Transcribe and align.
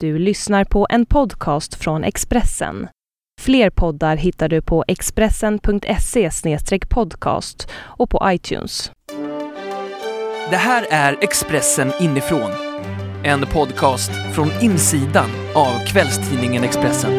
Du 0.00 0.18
lyssnar 0.18 0.64
på 0.64 0.86
en 0.90 1.06
podcast 1.06 1.74
från 1.74 2.04
Expressen. 2.04 2.88
Fler 3.40 3.70
poddar 3.70 4.16
hittar 4.16 4.48
du 4.48 4.62
på 4.62 4.84
expressen.se 4.88 6.30
podcast 6.90 7.68
och 7.74 8.10
på 8.10 8.20
iTunes. 8.24 8.92
Det 10.50 10.56
här 10.56 10.86
är 10.90 11.16
Expressen 11.20 11.92
inifrån. 12.00 12.50
En 13.24 13.46
podcast 13.46 14.10
från 14.34 14.50
insidan 14.62 15.30
av 15.54 15.86
kvällstidningen 15.86 16.64
Expressen. 16.64 17.12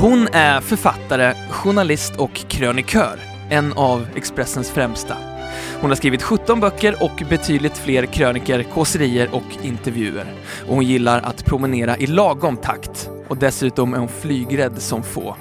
Hon 0.00 0.28
är 0.32 0.60
författare, 0.60 1.34
journalist 1.50 2.16
och 2.16 2.34
krönikör. 2.34 3.20
En 3.50 3.72
av 3.72 4.06
Expressens 4.16 4.70
främsta. 4.70 5.35
Hon 5.80 5.90
har 5.90 5.96
skrivit 5.96 6.22
17 6.22 6.60
böcker 6.60 7.02
och 7.02 7.22
betydligt 7.30 7.78
fler 7.78 8.06
kröniker, 8.06 8.62
kåserier 8.62 9.28
och 9.32 9.64
intervjuer. 9.64 10.26
Och 10.68 10.74
hon 10.74 10.84
gillar 10.84 11.20
att 11.20 11.44
promenera 11.44 11.96
i 11.96 12.06
lagom 12.06 12.56
takt. 12.56 13.10
Och 13.28 13.36
dessutom 13.36 13.94
är 13.94 13.98
hon 13.98 14.08
flygrädd 14.08 14.82
som 14.82 15.02
få. 15.02 15.36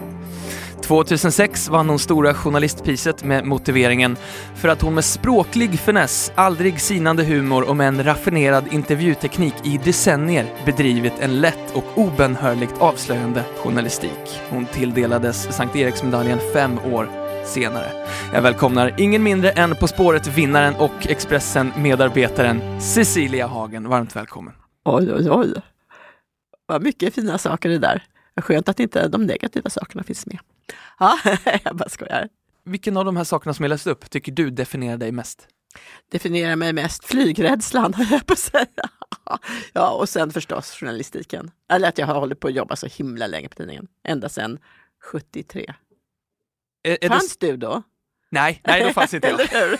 2006 0.85 1.69
vann 1.69 1.89
hon 1.89 1.99
Stora 1.99 2.33
Journalistpriset 2.33 3.23
med 3.23 3.45
motiveringen 3.45 4.17
för 4.55 4.69
att 4.69 4.81
hon 4.81 4.93
med 4.93 5.05
språklig 5.05 5.79
finess, 5.79 6.31
aldrig 6.35 6.81
sinande 6.81 7.23
humor 7.23 7.69
och 7.69 7.75
med 7.75 7.87
en 7.87 8.03
raffinerad 8.03 8.63
intervjuteknik 8.71 9.53
i 9.63 9.79
decennier 9.83 10.45
bedrivit 10.65 11.13
en 11.19 11.41
lätt 11.41 11.71
och 11.73 11.85
obönhörligt 11.95 12.73
avslöjande 12.79 13.43
journalistik. 13.63 14.41
Hon 14.49 14.65
tilldelades 14.65 15.55
Sankt 15.55 15.75
Eriksmedaljen 15.75 16.39
fem 16.53 16.79
år 16.79 17.24
senare. 17.45 17.91
Jag 18.33 18.41
välkomnar 18.41 18.95
ingen 18.97 19.23
mindre 19.23 19.51
än 19.51 19.75
På 19.75 19.87
spåret-vinnaren 19.87 20.75
och 20.75 21.07
Expressen-medarbetaren 21.07 22.81
Cecilia 22.81 23.47
Hagen. 23.47 23.89
Varmt 23.89 24.15
välkommen! 24.15 24.53
Oj, 24.85 25.13
oj, 25.13 25.29
oj. 25.31 25.53
Vad 26.65 26.83
mycket 26.83 27.15
fina 27.15 27.37
saker 27.37 27.69
det 27.69 27.77
där. 27.77 28.03
Skönt 28.41 28.69
att 28.69 28.79
inte 28.79 29.07
de 29.07 29.25
negativa 29.25 29.69
sakerna 29.69 30.03
finns 30.03 30.25
med. 30.25 30.39
Ja, 30.99 31.19
jag 31.63 31.75
bara 31.75 31.89
skojar. 31.89 32.29
Vilken 32.63 32.97
av 32.97 33.05
de 33.05 33.17
här 33.17 33.23
sakerna 33.23 33.53
som 33.53 33.63
jag 33.63 33.69
läste 33.69 33.89
upp 33.89 34.09
tycker 34.09 34.31
du 34.31 34.49
definierar 34.49 34.97
dig 34.97 35.11
mest? 35.11 35.47
Definierar 36.11 36.55
mig 36.55 36.73
mest 36.73 37.05
flygrädslan, 37.05 37.93
höll 37.97 38.07
jag 38.11 38.25
på 38.25 38.33
att 38.33 38.39
säga. 38.39 38.89
Ja, 39.73 39.91
och 39.91 40.09
sen 40.09 40.31
förstås 40.31 40.71
journalistiken. 40.71 41.51
Eller 41.69 41.89
att 41.89 41.97
jag 41.97 42.07
har 42.07 42.19
hållit 42.19 42.39
på 42.39 42.47
att 42.47 42.53
jobba 42.53 42.75
så 42.75 42.87
himla 42.87 43.27
länge 43.27 43.49
på 43.49 43.55
tidningen. 43.55 43.87
Ända 44.03 44.29
sedan 44.29 44.59
73. 45.03 45.73
Är, 46.85 47.09
Fanns 47.09 47.37
det... 47.37 47.51
du 47.51 47.57
då? 47.57 47.83
Nej, 48.31 48.61
nej, 48.67 48.83
då 48.83 48.93
fanns 48.93 49.13
inte 49.13 49.27
jag. 49.27 49.39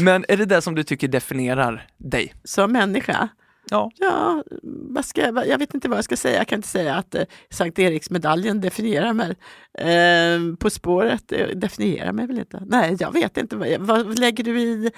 Men 0.02 0.24
är 0.28 0.36
det 0.36 0.44
det 0.44 0.62
som 0.62 0.74
du 0.74 0.82
tycker 0.82 1.08
definierar 1.08 1.86
dig? 1.98 2.34
Som 2.44 2.72
människa? 2.72 3.28
Ja. 3.70 3.90
Ja, 3.96 4.44
vad 4.90 5.04
ska, 5.04 5.20
jag- 5.20 5.48
jag 5.48 5.58
vet 5.58 5.74
inte 5.74 5.88
vad 5.88 5.98
jag 5.98 6.04
ska 6.04 6.16
säga. 6.16 6.38
Jag 6.38 6.48
kan 6.48 6.56
inte 6.58 6.68
säga 6.68 6.94
att 6.94 7.14
eh, 7.14 7.22
Sankt 7.50 7.78
Eriksmedaljen 7.78 8.60
definierar 8.60 9.12
mig. 9.12 9.36
Eh, 9.78 10.56
på 10.56 10.70
spåret 10.70 11.32
eh, 11.32 11.46
definierar 11.48 12.12
mig 12.12 12.26
väl 12.26 12.38
inte. 12.38 12.62
Nej, 12.66 12.96
jag 12.98 13.12
vet 13.12 13.36
inte. 13.36 13.56
Vad, 13.56 13.80
vad 13.80 14.18
lägger 14.18 14.44
du 14.44 14.60
i 14.60 14.90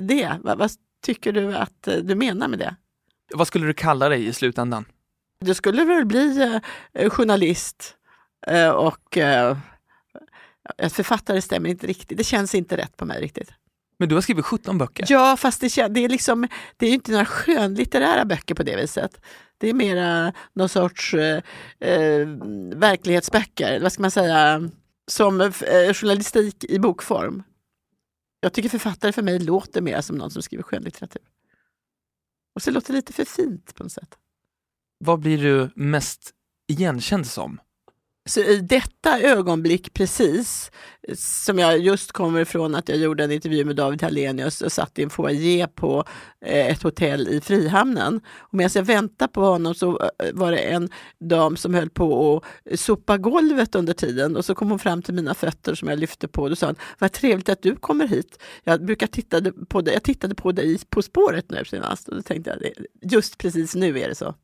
det? 0.00 0.32
Vad, 0.42 0.58
vad 0.58 0.70
tycker 1.04 1.32
du 1.32 1.56
att 1.56 1.88
eh, 1.88 1.94
du 1.96 2.14
menar 2.14 2.48
med 2.48 2.58
det? 2.58 2.76
Vad 3.34 3.46
skulle 3.46 3.66
du 3.66 3.74
kalla 3.74 4.08
dig 4.08 4.26
i 4.26 4.32
slutändan? 4.32 4.84
Du 5.40 5.54
skulle 5.54 5.84
väl 5.84 6.04
bli 6.06 6.58
eh, 6.92 7.10
journalist 7.10 7.94
eh, 8.46 8.68
och 8.70 9.16
ett 10.78 10.92
författare 10.92 11.42
stämmer 11.42 11.70
inte 11.70 11.86
riktigt. 11.86 12.18
Det 12.18 12.24
känns 12.24 12.54
inte 12.54 12.76
rätt 12.76 12.96
på 12.96 13.04
mig 13.04 13.20
riktigt. 13.20 13.52
Men 13.98 14.08
du 14.08 14.14
har 14.14 14.22
skrivit 14.22 14.44
17 14.44 14.78
böcker. 14.78 15.06
Ja, 15.08 15.36
fast 15.36 15.60
det, 15.60 15.88
det, 15.88 16.04
är 16.04 16.08
liksom, 16.08 16.48
det 16.76 16.86
är 16.86 16.90
ju 16.90 16.94
inte 16.94 17.12
några 17.12 17.24
skönlitterära 17.24 18.24
böcker 18.24 18.54
på 18.54 18.62
det 18.62 18.76
viset. 18.76 19.20
Det 19.58 19.68
är 19.68 19.74
mera 19.74 20.32
någon 20.52 20.68
sorts 20.68 21.14
eh, 21.14 21.42
eh, 21.80 22.26
verklighetsböcker, 22.74 23.80
vad 23.80 23.92
ska 23.92 24.02
man 24.02 24.10
säga, 24.10 24.70
som 25.06 25.40
eh, 25.40 25.50
journalistik 25.92 26.64
i 26.64 26.78
bokform. 26.78 27.42
Jag 28.40 28.52
tycker 28.52 28.68
författare 28.68 29.12
för 29.12 29.22
mig 29.22 29.38
låter 29.38 29.80
mer 29.80 30.00
som 30.00 30.16
någon 30.16 30.30
som 30.30 30.42
skriver 30.42 30.62
skönlitteratur. 30.62 31.22
Och 32.54 32.62
så 32.62 32.70
låter 32.70 32.92
det 32.92 32.96
lite 32.96 33.12
för 33.12 33.24
fint 33.24 33.74
på 33.74 33.82
något 33.82 33.92
sätt. 33.92 34.18
Vad 34.98 35.20
blir 35.20 35.42
du 35.42 35.70
mest 35.74 36.30
igenkänd 36.68 37.26
som? 37.26 37.60
Så 38.24 38.40
i 38.40 38.56
detta 38.56 39.20
ögonblick 39.20 39.94
precis, 39.94 40.70
som 41.16 41.58
jag 41.58 41.78
just 41.78 42.12
kommer 42.12 42.40
ifrån 42.40 42.74
att 42.74 42.88
jag 42.88 42.98
gjorde 42.98 43.24
en 43.24 43.32
intervju 43.32 43.64
med 43.64 43.76
David 43.76 44.02
Hallenius 44.02 44.62
och 44.62 44.72
satt 44.72 44.98
i 44.98 45.02
en 45.02 45.10
foajé 45.10 45.66
på 45.74 46.04
eh, 46.44 46.66
ett 46.66 46.82
hotell 46.82 47.28
i 47.28 47.40
Frihamnen. 47.40 48.20
Och 48.38 48.54
medan 48.54 48.70
jag 48.74 48.82
väntade 48.82 49.32
på 49.32 49.40
honom 49.40 49.74
så 49.74 50.00
eh, 50.18 50.32
var 50.32 50.52
det 50.52 50.58
en 50.58 50.90
dam 51.20 51.56
som 51.56 51.74
höll 51.74 51.90
på 51.90 52.36
att 52.70 52.80
sopa 52.80 53.18
golvet 53.18 53.74
under 53.74 53.92
tiden 53.92 54.36
och 54.36 54.44
så 54.44 54.54
kom 54.54 54.70
hon 54.70 54.78
fram 54.78 55.02
till 55.02 55.14
mina 55.14 55.34
fötter 55.34 55.74
som 55.74 55.88
jag 55.88 55.98
lyfte 55.98 56.28
på 56.28 56.42
och 56.42 56.50
då 56.50 56.56
sa 56.56 56.66
hon, 56.66 56.76
vad 56.98 57.12
trevligt 57.12 57.48
att 57.48 57.62
du 57.62 57.76
kommer 57.76 58.08
hit. 58.08 58.42
Jag 58.64 58.84
brukar 58.84 59.06
titta 59.06 59.52
på 59.68 59.80
dig, 59.80 59.94
jag 59.94 60.02
tittade 60.02 60.34
på 60.34 60.52
dig 60.52 60.78
På 60.88 61.02
spåret 61.02 61.50
nu 61.50 61.64
senast 61.64 62.08
och 62.08 62.16
då 62.16 62.22
tänkte 62.22 62.50
jag, 62.50 62.86
just 63.12 63.38
precis 63.38 63.74
nu 63.74 64.00
är 64.00 64.08
det 64.08 64.14
så. 64.14 64.34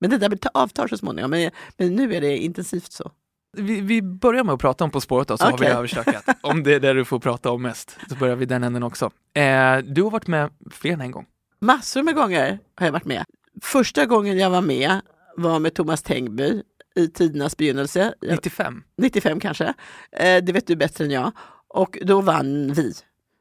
Men 0.00 0.10
det 0.10 0.18
där 0.18 0.36
ta- 0.36 0.50
avtar 0.54 0.88
så 0.88 0.96
småningom, 0.96 1.30
men, 1.30 1.50
men 1.76 1.94
nu 1.96 2.14
är 2.14 2.20
det 2.20 2.36
intensivt 2.36 2.92
så. 2.92 3.12
Vi, 3.56 3.80
vi 3.80 4.02
börjar 4.02 4.44
med 4.44 4.52
att 4.54 4.60
prata 4.60 4.84
om 4.84 4.90
På 4.90 5.00
spåret 5.00 5.28
då, 5.28 5.38
så 5.38 5.44
har 5.44 5.58
vi 5.58 5.66
överstökat. 5.66 6.24
Om 6.42 6.62
det 6.62 6.74
är 6.74 6.80
det 6.80 6.92
du 6.92 7.04
får 7.04 7.18
prata 7.18 7.50
om 7.50 7.62
mest, 7.62 7.96
så 8.08 8.14
börjar 8.14 8.36
vi 8.36 8.46
den 8.46 8.64
änden 8.64 8.82
också. 8.82 9.04
Eh, 9.34 9.78
du 9.78 10.02
har 10.02 10.10
varit 10.10 10.26
med 10.26 10.50
fler 10.70 10.92
än 10.92 11.00
en 11.00 11.10
gång. 11.10 11.26
Massor 11.60 12.02
med 12.02 12.14
gånger 12.14 12.58
har 12.76 12.86
jag 12.86 12.92
varit 12.92 13.04
med. 13.04 13.24
Första 13.62 14.06
gången 14.06 14.38
jag 14.38 14.50
var 14.50 14.60
med 14.60 15.00
var 15.36 15.58
med 15.58 15.74
Thomas 15.74 16.02
Tengby 16.02 16.62
i 16.96 17.08
tidernas 17.08 17.56
begynnelse, 17.56 18.14
Jag- 18.20 18.30
95. 18.32 18.82
95 18.96 19.40
kanske. 19.40 19.64
Eh, 20.12 20.44
det 20.44 20.52
vet 20.52 20.66
du 20.66 20.76
bättre 20.76 21.04
än 21.04 21.10
jag. 21.10 21.32
Och 21.68 21.98
då 22.02 22.20
vann 22.20 22.72
vi. 22.72 22.92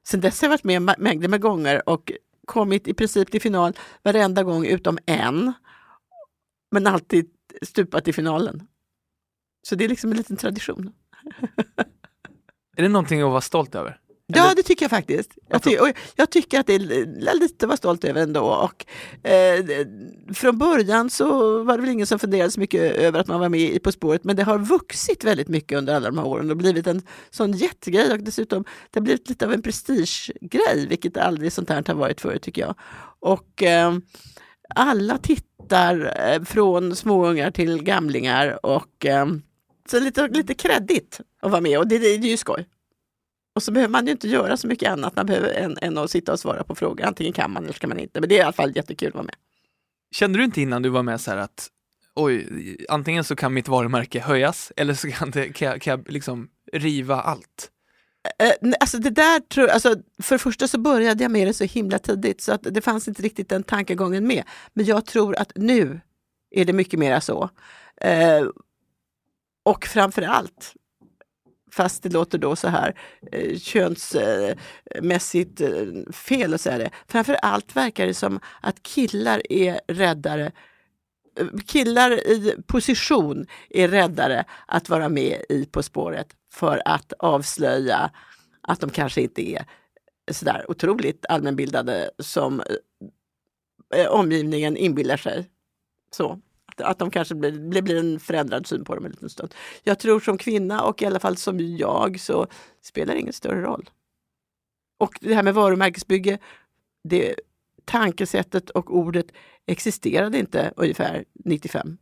Sen 0.07 0.22
dess 0.22 0.41
har 0.41 0.46
jag 0.46 0.50
varit 0.50 0.63
med 0.63 0.96
mängder 1.00 1.28
med 1.28 1.41
gånger 1.41 1.90
och 1.90 2.12
kommit 2.46 2.88
i 2.88 2.94
princip 2.94 3.31
till 3.31 3.41
final 3.41 3.73
varenda 4.03 4.44
gång 4.44 4.66
utom 4.66 4.97
en. 5.06 5.53
Men 6.72 6.88
alltid 6.88 7.25
stupat 7.61 8.07
i 8.07 8.13
finalen. 8.13 8.63
Så 9.67 9.75
det 9.75 9.85
är 9.85 9.89
liksom 9.89 10.11
en 10.11 10.17
liten 10.17 10.38
tradition. 10.38 10.91
Är 12.78 12.81
det 12.83 12.89
någonting 12.89 13.22
att 13.22 13.29
vara 13.31 13.41
stolt 13.41 13.75
över? 13.75 14.00
Ja, 14.33 14.53
det 14.55 14.63
tycker 14.63 14.83
jag 14.83 14.89
faktiskt. 14.89 15.31
Jag, 15.35 15.55
Varför? 15.55 15.69
ty- 15.94 16.00
jag 16.16 16.29
tycker 16.29 16.59
att 16.59 16.67
det 16.67 16.73
är 16.73 16.79
li- 16.79 17.39
lite 17.39 17.66
att 17.66 17.69
vara 17.69 17.78
stolt 17.78 18.03
över 18.03 18.22
ändå. 18.22 18.41
Och, 18.44 18.85
eh, 19.29 19.66
från 20.33 20.57
början 20.57 21.09
så 21.09 21.63
var 21.63 21.75
det 21.78 21.81
väl 21.81 21.89
ingen 21.91 22.07
som 22.07 22.19
funderade 22.19 22.51
så 22.51 22.59
mycket 22.59 22.81
över 22.95 23.19
att 23.19 23.28
man 23.28 23.39
var 23.39 23.49
med 23.49 23.59
i 23.59 23.79
På 23.79 23.91
spåret, 23.91 24.23
men 24.23 24.35
det 24.35 24.44
har 24.44 24.59
vuxit 24.59 25.23
väldigt 25.23 25.47
mycket 25.47 25.78
under 25.78 25.95
alla 25.95 26.09
de 26.09 26.17
här 26.17 26.25
åren 26.28 26.51
och 26.51 26.57
blivit 26.57 26.88
en 26.88 27.01
sån 27.29 27.51
jättegrej 27.51 28.11
och 28.11 28.19
dessutom 28.19 28.63
det 28.91 28.99
har 28.99 29.03
blivit 29.03 29.29
lite 29.29 29.45
av 29.45 29.53
en 29.53 29.61
prestigegrej, 29.61 30.88
vilket 30.89 31.17
aldrig 31.17 31.53
sånt 31.53 31.69
här 31.69 31.84
har 31.88 31.94
varit 31.95 32.22
förut 32.22 32.41
tycker 32.41 32.61
jag. 32.61 32.75
Och 33.19 33.63
eh, 33.63 33.97
alla 34.75 35.17
tittar 35.17 36.13
eh, 36.29 36.44
från 36.44 36.95
småungar 36.95 37.51
till 37.51 37.83
gamlingar 37.83 38.66
och 38.66 39.05
ehm, 39.05 39.41
så 39.89 40.00
lite, 40.00 40.28
lite 40.28 40.53
kreddigt 40.53 41.22
att 41.41 41.51
vara 41.51 41.61
med 41.61 41.79
och 41.79 41.88
det, 41.88 41.97
det 41.97 42.07
är 42.07 42.17
ju 42.17 42.38
skoj. 42.38 42.67
Och 43.55 43.63
så 43.63 43.72
behöver 43.72 43.91
man 43.91 44.05
ju 44.05 44.11
inte 44.11 44.28
göra 44.28 44.57
så 44.57 44.67
mycket 44.67 44.91
annat 44.91 45.16
man 45.16 45.25
behöver 45.25 45.50
än, 45.50 45.78
än 45.81 45.97
att 45.97 46.11
sitta 46.11 46.31
och 46.33 46.39
svara 46.39 46.63
på 46.63 46.75
frågor. 46.75 47.05
Antingen 47.05 47.33
kan 47.33 47.51
man 47.51 47.63
eller 47.63 47.73
så 47.73 47.79
kan 47.79 47.89
man 47.89 48.00
inte. 48.00 48.19
Men 48.19 48.29
det 48.29 48.35
är 48.35 48.39
i 48.39 48.41
alla 48.41 48.53
fall 48.53 48.75
jättekul 48.75 49.07
att 49.07 49.13
vara 49.13 49.23
med. 49.23 49.35
Kände 50.11 50.39
du 50.39 50.44
inte 50.44 50.61
innan 50.61 50.81
du 50.81 50.89
var 50.89 51.03
med 51.03 51.22
så 51.22 51.31
här 51.31 51.38
att 51.38 51.69
oj, 52.16 52.47
antingen 52.89 53.23
så 53.23 53.35
kan 53.35 53.53
mitt 53.53 53.67
varumärke 53.67 54.19
höjas 54.19 54.72
eller 54.75 54.94
så 54.94 55.11
kan, 55.11 55.31
det, 55.31 55.49
kan, 55.49 55.67
jag, 55.67 55.81
kan 55.81 55.91
jag 55.91 56.11
liksom 56.11 56.49
riva 56.73 57.22
allt? 57.22 57.72
Eh, 58.39 58.73
alltså 58.79 58.97
det 58.97 59.09
där 59.09 59.39
tror, 59.39 59.67
alltså 59.67 59.95
för 60.21 60.35
det 60.35 60.39
första 60.39 60.67
så 60.67 60.77
började 60.77 61.23
jag 61.23 61.31
med 61.31 61.47
det 61.47 61.53
så 61.53 61.63
himla 61.63 61.99
tidigt 61.99 62.41
så 62.41 62.53
att 62.53 62.63
det 62.63 62.81
fanns 62.81 63.07
inte 63.07 63.22
riktigt 63.22 63.49
den 63.49 63.63
tankegången 63.63 64.28
med. 64.28 64.43
Men 64.73 64.85
jag 64.85 65.05
tror 65.05 65.35
att 65.35 65.52
nu 65.55 66.02
är 66.52 66.66
det 66.66 66.73
mycket 66.73 66.99
mera 66.99 67.22
så. 67.22 67.49
Eh, 68.02 68.46
och 69.63 69.85
framför 69.85 70.22
allt, 70.22 70.73
fast 71.72 72.03
det 72.03 72.09
låter 72.09 72.37
då 72.37 72.55
så 72.55 72.67
här 72.67 72.99
eh, 73.31 73.57
könsmässigt 73.57 75.61
eh, 75.61 76.11
fel 76.13 76.53
att 76.53 76.61
säga 76.61 76.78
det. 76.78 76.90
Framför 77.07 77.34
allt 77.34 77.75
verkar 77.75 78.07
det 78.07 78.13
som 78.13 78.40
att 78.61 78.84
killar 78.84 79.41
är 79.49 79.81
räddare 79.87 80.52
eh, 81.40 81.47
Killar 81.67 82.11
i 82.11 82.55
position 82.67 83.46
är 83.69 83.87
räddare 83.87 84.46
att 84.67 84.90
vara 84.90 85.09
med 85.09 85.41
i 85.49 85.66
På 85.66 85.84
spåret 85.84 86.36
för 86.53 86.82
att 86.85 87.14
avslöja 87.20 88.11
att 88.61 88.79
de 88.79 88.90
kanske 88.90 89.22
inte 89.22 89.49
är 89.49 89.66
sådär 90.32 90.66
otroligt 90.72 91.26
allmänbildade 91.29 92.11
som 92.20 92.61
eh, 93.96 94.08
omgivningen 94.08 94.78
inbillar 94.78 95.17
sig. 95.17 95.49
Så. 96.11 96.41
Att, 96.78 96.99
de 96.99 97.11
kanske 97.11 97.35
blir, 97.35 97.52
det 97.52 97.82
blir 97.82 97.97
en 97.99 98.20
förändrad 98.20 98.67
syn 98.67 98.84
på 98.85 98.96
dem 98.96 99.05
en 99.05 99.11
liten 99.11 99.29
stund. 99.29 99.55
Jag 99.84 99.99
tror 99.99 100.20
som 100.20 100.38
kvinna 100.38 100.84
och 100.84 101.02
i 101.02 101.05
alla 101.05 101.20
fall 101.20 101.38
som 101.38 101.59
jag 101.59 102.20
så 102.20 102.47
spelar 102.82 103.14
det 103.14 103.20
ingen 103.20 103.34
större 103.34 103.61
roll. 103.61 103.90
Och 104.97 105.17
det 105.22 105.35
här 105.35 105.43
med 105.43 105.53
varumärkesbygge, 105.53 106.38
det 107.03 107.35
tankesättet 107.85 108.70
och 108.70 108.96
ordet 108.97 109.26
existerade 109.66 110.40
inte 110.40 110.73
ungefär 110.76 111.26
95. 111.46 111.97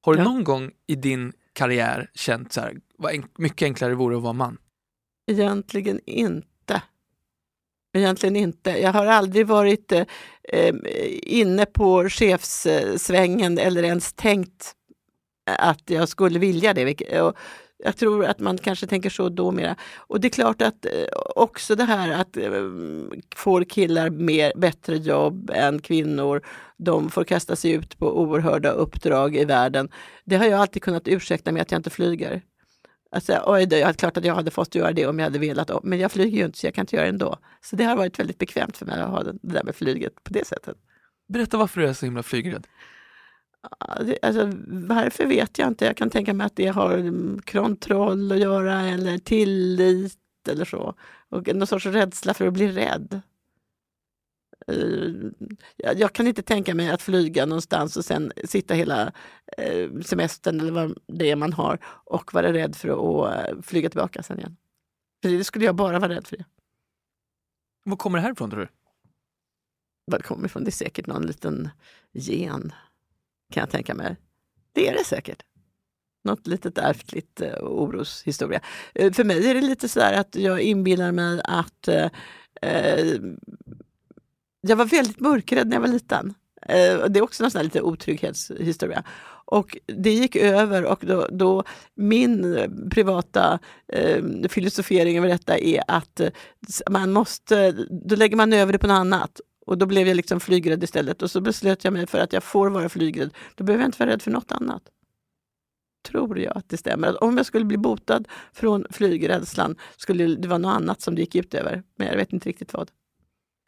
Har 0.00 0.14
du 0.14 0.18
Ja. 0.20 0.24
någon 0.24 0.44
gång 0.44 0.70
i 0.86 0.94
din 0.94 1.32
karriär 1.52 2.10
känt 2.14 2.52
så 2.52 2.60
här, 2.60 2.80
vad 3.04 3.14
en- 3.14 3.28
mycket 3.38 3.66
enklare 3.66 3.90
det 3.90 3.96
vore 3.96 4.16
att 4.16 4.22
vara 4.22 4.32
man? 4.32 4.58
Egentligen 5.30 6.00
inte. 6.06 6.82
Egentligen 7.96 8.36
inte. 8.36 8.70
Jag 8.70 8.92
har 8.92 9.06
aldrig 9.06 9.46
varit 9.46 9.92
eh, 9.92 10.04
eh 10.52 10.74
inne 11.22 11.66
på 11.66 12.08
chefssvängen 12.08 13.58
eller 13.58 13.82
ens 13.82 14.12
tänkt 14.12 14.74
att 15.50 15.90
jag 15.90 16.08
skulle 16.08 16.38
vilja 16.38 16.74
det. 16.74 17.20
och 17.20 17.36
Jag 17.78 17.96
tror 17.96 18.24
att 18.24 18.40
man 18.40 18.58
kanske 18.58 18.86
tänker 18.86 19.10
så 19.10 19.28
då 19.28 19.50
mera. 19.50 19.76
Och 19.96 20.20
det 20.20 20.28
är 20.28 20.30
klart 20.30 20.62
att 20.62 20.86
eh, 20.86 20.92
också 21.36 21.74
det 21.74 21.84
här 21.84 22.20
att 22.20 22.36
eh, 22.36 22.52
får 23.36 23.64
killar 23.64 24.10
mer, 24.10 24.52
bättre 24.56 24.96
jobb 24.96 25.50
än 25.54 25.82
kvinnor, 25.82 26.42
de 26.76 27.10
får 27.10 27.24
kasta 27.24 27.56
sig 27.56 27.70
ut 27.70 27.98
på 27.98 28.20
oerhörda 28.20 28.70
uppdrag 28.70 29.36
i 29.36 29.44
världen. 29.44 29.88
Det 30.24 30.36
har 30.36 30.46
jag 30.46 30.60
alltid 30.60 30.82
kunnat 30.82 31.08
ursäkta 31.08 31.52
med 31.52 31.62
att 31.62 31.70
jag 31.70 31.78
inte 31.78 31.90
flyger. 31.90 32.42
Alltså, 33.14 33.42
oj 33.46 33.66
då, 33.66 33.76
ja, 33.76 33.92
klart 33.92 34.16
att 34.16 34.24
jag 34.24 34.34
hade 34.34 34.50
fått 34.50 34.74
göra 34.74 34.92
det 34.92 35.06
om 35.06 35.18
jag 35.18 35.26
hade 35.26 35.38
velat, 35.38 35.84
men 35.84 35.98
jag 35.98 36.12
flyger 36.12 36.38
ju 36.38 36.44
inte 36.44 36.58
så 36.58 36.66
jag 36.66 36.74
kan 36.74 36.82
inte 36.82 36.96
göra 36.96 37.06
det 37.06 37.10
ändå. 37.10 37.38
Så 37.60 37.76
det 37.76 37.84
har 37.84 37.96
varit 37.96 38.18
väldigt 38.18 38.38
bekvämt 38.38 38.76
för 38.76 38.86
mig 38.86 39.00
att 39.00 39.10
ha 39.10 39.22
det 39.22 39.38
där 39.42 39.64
med 39.64 39.76
flyget 39.76 40.24
på 40.24 40.32
det 40.32 40.46
sättet. 40.46 40.76
Berätta 41.28 41.56
varför 41.56 41.80
du 41.80 41.86
är 41.86 41.92
så 41.92 42.06
himla 42.06 42.22
flygrädd. 42.22 42.66
Alltså, 44.22 44.52
varför 44.66 45.26
vet 45.26 45.58
jag 45.58 45.68
inte. 45.68 45.84
Jag 45.84 45.96
kan 45.96 46.10
tänka 46.10 46.34
mig 46.34 46.46
att 46.46 46.56
det 46.56 46.66
har 46.66 46.98
mm, 46.98 47.40
kontroll 47.52 48.32
att 48.32 48.38
göra 48.38 48.80
eller 48.80 49.18
tillit 49.18 50.18
eller 50.48 50.64
så. 50.64 50.94
Och 51.28 51.54
någon 51.54 51.66
sorts 51.66 51.86
rädsla 51.86 52.34
för 52.34 52.46
att 52.46 52.52
bli 52.52 52.68
rädd. 52.68 53.20
Eh, 54.66 55.94
Jag, 55.96 56.12
kan 56.12 56.26
inte 56.26 56.42
tänka 56.42 56.74
mig 56.74 56.90
att 56.90 57.02
flyga 57.02 57.46
någonstans 57.46 57.96
och 57.96 58.04
sen 58.04 58.32
sitta 58.44 58.74
hela 58.74 59.12
eh, 59.58 60.00
semestern 60.00 60.60
eller 60.60 60.72
vad 60.72 60.98
det 61.06 61.30
är 61.30 61.36
man 61.36 61.52
har 61.52 61.78
och 61.84 62.34
vara 62.34 62.52
rädd 62.52 62.76
för 62.76 62.88
att 62.88 63.48
eh, 63.48 63.62
flyga 63.62 63.90
tillbaka 63.90 64.22
sen 64.22 64.38
igen. 64.38 64.56
För 65.22 65.30
det 65.30 65.44
skulle 65.44 65.64
jag 65.64 65.76
bara 65.76 65.98
vara 65.98 66.12
rädd 66.12 66.26
för. 66.26 66.36
Det. 66.36 66.44
Var 67.84 67.96
kommer 67.96 68.18
det 68.18 68.22
här 68.22 68.32
ifrån 68.32 68.50
tror 68.50 68.60
du? 68.60 68.68
Var 70.06 70.18
det 70.18 70.24
kommer 70.24 70.46
ifrån? 70.46 70.64
Det 70.64 70.68
är 70.68 70.72
säkert 70.72 71.06
någon 71.06 71.26
liten 71.26 71.68
gen, 72.12 72.72
kan 73.52 73.60
jag 73.60 73.70
tänka 73.70 73.94
mig. 73.94 74.16
Det 74.72 74.88
är 74.88 74.92
det 74.92 75.04
säkert. 75.04 75.42
Något 76.24 76.46
litet 76.46 76.78
ärftligt 76.78 77.40
eh, 77.40 77.54
oroshistoria. 77.60 78.60
För 78.94 79.24
mig 79.24 79.50
är 79.50 79.54
det 79.54 79.60
lite 79.60 79.88
så 79.88 79.98
där 79.98 80.12
att 80.12 80.36
jag 80.36 80.60
inbillar 80.60 81.12
mig 81.12 81.40
att 81.44 81.88
eh, 81.88 82.10
jag 84.68 84.76
var 84.76 84.84
väldigt 84.84 85.20
mörkrädd 85.20 85.68
när 85.68 85.76
jag 85.76 85.80
var 85.80 85.88
liten. 85.88 86.34
Eh, 86.62 87.04
det 87.08 87.18
är 87.18 87.22
också 87.22 87.44
en 87.44 87.50
sån 87.50 87.58
här 87.58 87.64
lite 87.64 87.82
otrygghetshistoria. 87.82 89.04
Och 89.46 89.78
det 89.86 90.10
gick 90.10 90.36
över 90.36 90.84
och 90.84 91.04
då, 91.06 91.28
då 91.32 91.64
min 91.94 92.58
privata 92.90 93.58
eh, 93.88 94.24
filosofering 94.48 95.18
över 95.18 95.28
detta 95.28 95.58
är 95.58 95.82
att 95.88 96.20
eh, 96.20 96.30
man 96.90 97.12
måste, 97.12 97.72
då 97.90 98.16
lägger 98.16 98.36
man 98.36 98.52
över 98.52 98.72
det 98.72 98.78
på 98.78 98.86
något 98.86 98.94
annat. 98.94 99.40
Och 99.66 99.78
då 99.78 99.86
blev 99.86 100.08
jag 100.08 100.16
liksom 100.16 100.40
flygrädd 100.40 100.84
istället 100.84 101.22
och 101.22 101.30
så 101.30 101.40
beslöt 101.40 101.84
jag 101.84 101.92
mig 101.92 102.06
för 102.06 102.18
att 102.18 102.32
jag 102.32 102.42
får 102.42 102.70
vara 102.70 102.88
flygrädd. 102.88 103.30
Då 103.54 103.64
behöver 103.64 103.82
jag 103.82 103.88
inte 103.88 103.98
vara 103.98 104.10
rädd 104.10 104.22
för 104.22 104.30
något 104.30 104.52
annat. 104.52 104.82
Tror 106.08 106.38
jag 106.38 106.56
att 106.56 106.68
det 106.68 106.76
stämmer. 106.76 107.08
Att 107.08 107.16
om 107.16 107.36
jag 107.36 107.46
skulle 107.46 107.64
bli 107.64 107.76
botad 107.76 108.28
från 108.52 108.86
flygrädslan 108.90 109.76
skulle 109.96 110.26
det 110.26 110.48
vara 110.48 110.58
något 110.58 110.76
annat 110.76 111.00
som 111.00 111.14
det 111.14 111.20
gick 111.20 111.34
ut 111.34 111.54
över. 111.54 111.82
Men 111.96 112.08
jag 112.08 112.16
vet 112.16 112.32
inte 112.32 112.48
riktigt 112.48 112.72
vad. 112.72 112.90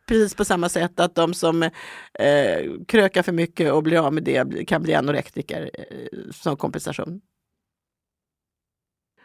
Precis 0.06 0.34
på 0.34 0.44
samma 0.44 0.68
sätt 0.68 1.00
att 1.00 1.14
de 1.14 1.34
som 1.34 1.62
eh, 1.62 1.70
krökar 2.88 3.22
för 3.22 3.32
mycket 3.32 3.72
och 3.72 3.82
blir 3.82 4.06
av 4.06 4.12
med 4.12 4.22
det 4.22 4.64
kan 4.68 4.82
bli 4.82 4.94
anorektiker 4.94 5.70
eh, 5.74 6.30
som 6.32 6.56
kompensation. 6.56 7.20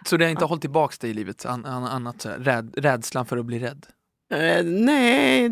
Så 0.06 0.18
det 0.18 0.26
har 0.26 0.30
inte 0.30 0.46
hållit 0.46 0.62
tillbaks 0.62 1.00
dig 1.00 1.10
i 1.10 1.14
livet, 1.14 1.46
an, 1.46 1.66
an, 1.66 1.84
annat 1.84 2.26
räd, 2.26 2.74
rädslan 2.78 3.26
för 3.26 3.38
att 3.38 3.46
bli 3.46 3.60
rädd? 3.60 3.86
Eh, 4.34 4.64
nej, 4.66 5.46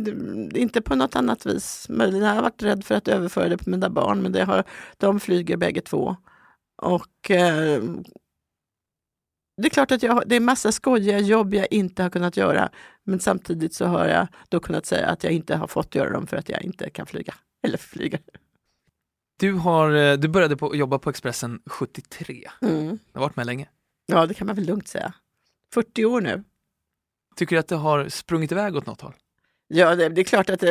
inte 0.56 0.82
på 0.82 0.96
något 0.96 1.16
annat 1.16 1.46
vis. 1.46 1.86
Möjligen 1.90 2.28
har 2.28 2.36
jag 2.36 2.42
varit 2.42 2.64
rädd 2.64 2.84
för 2.84 2.96
att 2.96 3.08
överföra 3.08 3.50
det 3.50 3.58
på 3.58 3.70
mina 3.70 3.90
barn, 3.90 4.22
men 4.22 4.32
det 4.32 4.44
har, 4.44 4.64
de 4.98 5.20
flyger 5.20 5.58
bägge 5.58 5.82
två. 5.82 6.16
Och 6.82 7.32
eh, 7.32 7.84
det 9.62 9.68
är 9.68 9.70
klart 9.70 9.92
att 9.92 10.04
jag, 10.04 10.24
det 10.26 10.36
är 10.36 10.40
massa 10.40 10.72
skojiga 10.72 11.20
jobb 11.20 11.54
jag 11.54 11.68
inte 11.72 12.04
har 12.04 12.10
kunnat 12.10 12.38
göra, 12.38 12.70
men 13.04 13.20
samtidigt 13.20 13.74
så 13.74 13.86
har 13.86 14.08
jag 14.08 14.28
då 14.50 14.60
kunnat 14.60 14.86
säga 14.86 15.08
att 15.08 15.24
jag 15.24 15.34
inte 15.34 15.56
har 15.56 15.68
fått 15.68 15.96
göra 15.96 16.10
dem 16.10 16.28
för 16.28 16.38
att 16.38 16.50
jag 16.50 16.62
inte 16.64 16.90
kan 16.90 17.06
flyga. 17.06 17.34
Eller 17.64 17.78
flyga. 17.78 18.20
Du, 19.40 19.54
har, 19.54 19.92
eh, 19.94 20.18
du 20.18 20.28
började 20.28 20.58
på, 20.58 20.76
jobba 20.76 21.00
på 21.00 21.10
Expressen 21.10 21.62
73, 21.66 22.50
Mm. 22.62 22.88
du 22.88 23.20
har 23.20 23.22
varit 23.22 23.36
med 23.36 23.46
länge. 23.46 23.70
Ja, 24.06 24.26
det 24.26 24.34
kan 24.34 24.48
man 24.48 24.56
väl 24.56 24.66
lugnt 24.66 24.88
säga. 24.88 25.14
40 25.74 26.06
år 26.06 26.22
nu. 26.22 26.44
Tycker 27.36 27.56
du 27.56 27.60
att 27.60 27.68
det 27.68 27.76
har 27.76 28.10
sprungit 28.10 28.52
iväg 28.52 28.76
åt 28.76 28.86
något 28.86 29.02
håll? 29.02 29.14
Ja, 29.68 29.96
det, 29.96 30.10
det 30.10 30.22
är 30.22 30.26
klart 30.26 30.50
att 30.50 30.64
eh, 30.64 30.70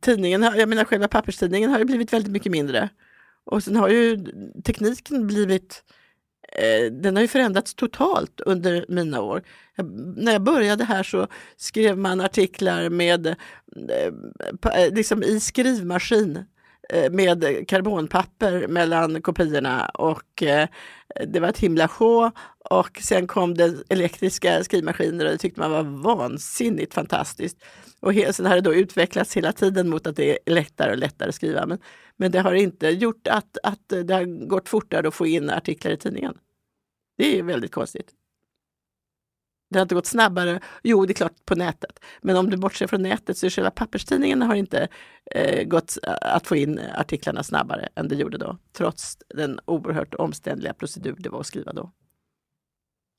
tidningen, 0.00 0.42
har- 0.42 0.54
jag 0.54 0.68
menar 0.68 0.84
själva 0.84 1.08
papperstidningen 1.08 1.70
har 1.70 1.78
ju 1.78 1.84
blivit 1.84 2.12
väldigt 2.12 2.32
mycket 2.32 2.52
mindre. 2.52 2.88
Och 3.44 3.64
sen 3.64 3.76
har 3.76 3.88
ju 3.88 4.24
tekniken 4.64 5.26
blivit, 5.26 5.84
Eh, 6.52 6.92
den 6.92 7.16
har 7.16 7.22
ju 7.22 7.28
förändrats 7.28 7.74
totalt 7.74 8.40
under 8.40 8.84
mina 8.88 9.20
år. 9.20 9.42
Jag, 9.76 9.90
när 10.16 10.32
jag 10.32 10.42
började 10.42 10.84
här 10.84 11.02
så 11.02 11.26
skrev 11.56 11.98
man 11.98 12.20
artiklar 12.20 12.88
med, 12.88 13.26
eh, 13.26 14.12
pa, 14.60 14.70
eh, 14.70 14.94
liksom 14.94 15.22
i 15.22 15.40
skrivmaskin 15.40 16.44
eh, 16.88 17.10
med 17.10 17.68
karbonpapper 17.68 18.68
mellan 18.68 19.22
kopiorna 19.22 19.88
och 19.88 20.42
eh, 20.42 20.68
det 21.26 21.40
var 21.40 21.48
ett 21.48 21.58
himla 21.58 21.88
sjå 21.88 22.30
och 22.70 23.00
sen 23.02 23.26
kom 23.26 23.54
det 23.54 23.74
elektriska 23.88 24.64
skrivmaskiner 24.64 25.24
och 25.24 25.30
det 25.30 25.38
tyckte 25.38 25.60
man 25.60 25.70
var 25.70 25.82
vansinnigt 26.16 26.94
fantastiskt. 26.94 27.56
Och 28.00 28.12
sen 28.30 28.46
har 28.46 28.54
det 28.54 28.60
då 28.60 28.74
utvecklats 28.74 29.36
hela 29.36 29.52
tiden 29.52 29.88
mot 29.88 30.06
att 30.06 30.16
det 30.16 30.30
är 30.30 30.52
lättare 30.52 30.90
och 30.90 30.98
lättare 30.98 31.28
att 31.28 31.34
skriva. 31.34 31.66
Men, 31.66 31.78
men 32.16 32.32
det 32.32 32.40
har 32.40 32.54
inte 32.54 32.88
gjort 32.88 33.26
att, 33.28 33.58
att 33.62 33.88
det 33.88 34.14
har 34.14 34.46
gått 34.46 34.68
fortare 34.68 35.08
att 35.08 35.14
få 35.14 35.26
in 35.26 35.50
artiklar 35.50 35.92
i 35.92 35.96
tidningen. 35.96 36.38
Det 37.18 37.38
är 37.38 37.42
väldigt 37.42 37.72
konstigt. 37.72 38.12
Det 39.70 39.78
har 39.78 39.82
inte 39.82 39.94
gått 39.94 40.06
snabbare. 40.06 40.60
Jo, 40.82 41.06
det 41.06 41.12
är 41.12 41.14
klart 41.14 41.44
på 41.44 41.54
nätet. 41.54 42.00
Men 42.22 42.36
om 42.36 42.50
du 42.50 42.56
bortser 42.56 42.86
från 42.86 43.02
nätet 43.02 43.38
så 43.38 43.50
själva 43.50 43.70
papperstidningen 43.70 44.42
har 44.42 44.54
inte 44.54 44.88
eh, 45.34 45.64
gått 45.64 45.98
att 46.02 46.46
få 46.46 46.56
in 46.56 46.80
artiklarna 46.94 47.42
snabbare 47.42 47.88
än 47.94 48.08
det 48.08 48.14
gjorde 48.14 48.38
då. 48.38 48.58
Trots 48.72 49.18
den 49.34 49.60
oerhört 49.64 50.14
omständliga 50.14 50.74
procedur 50.74 51.16
det 51.18 51.28
var 51.28 51.40
att 51.40 51.46
skriva 51.46 51.72
då. 51.72 51.92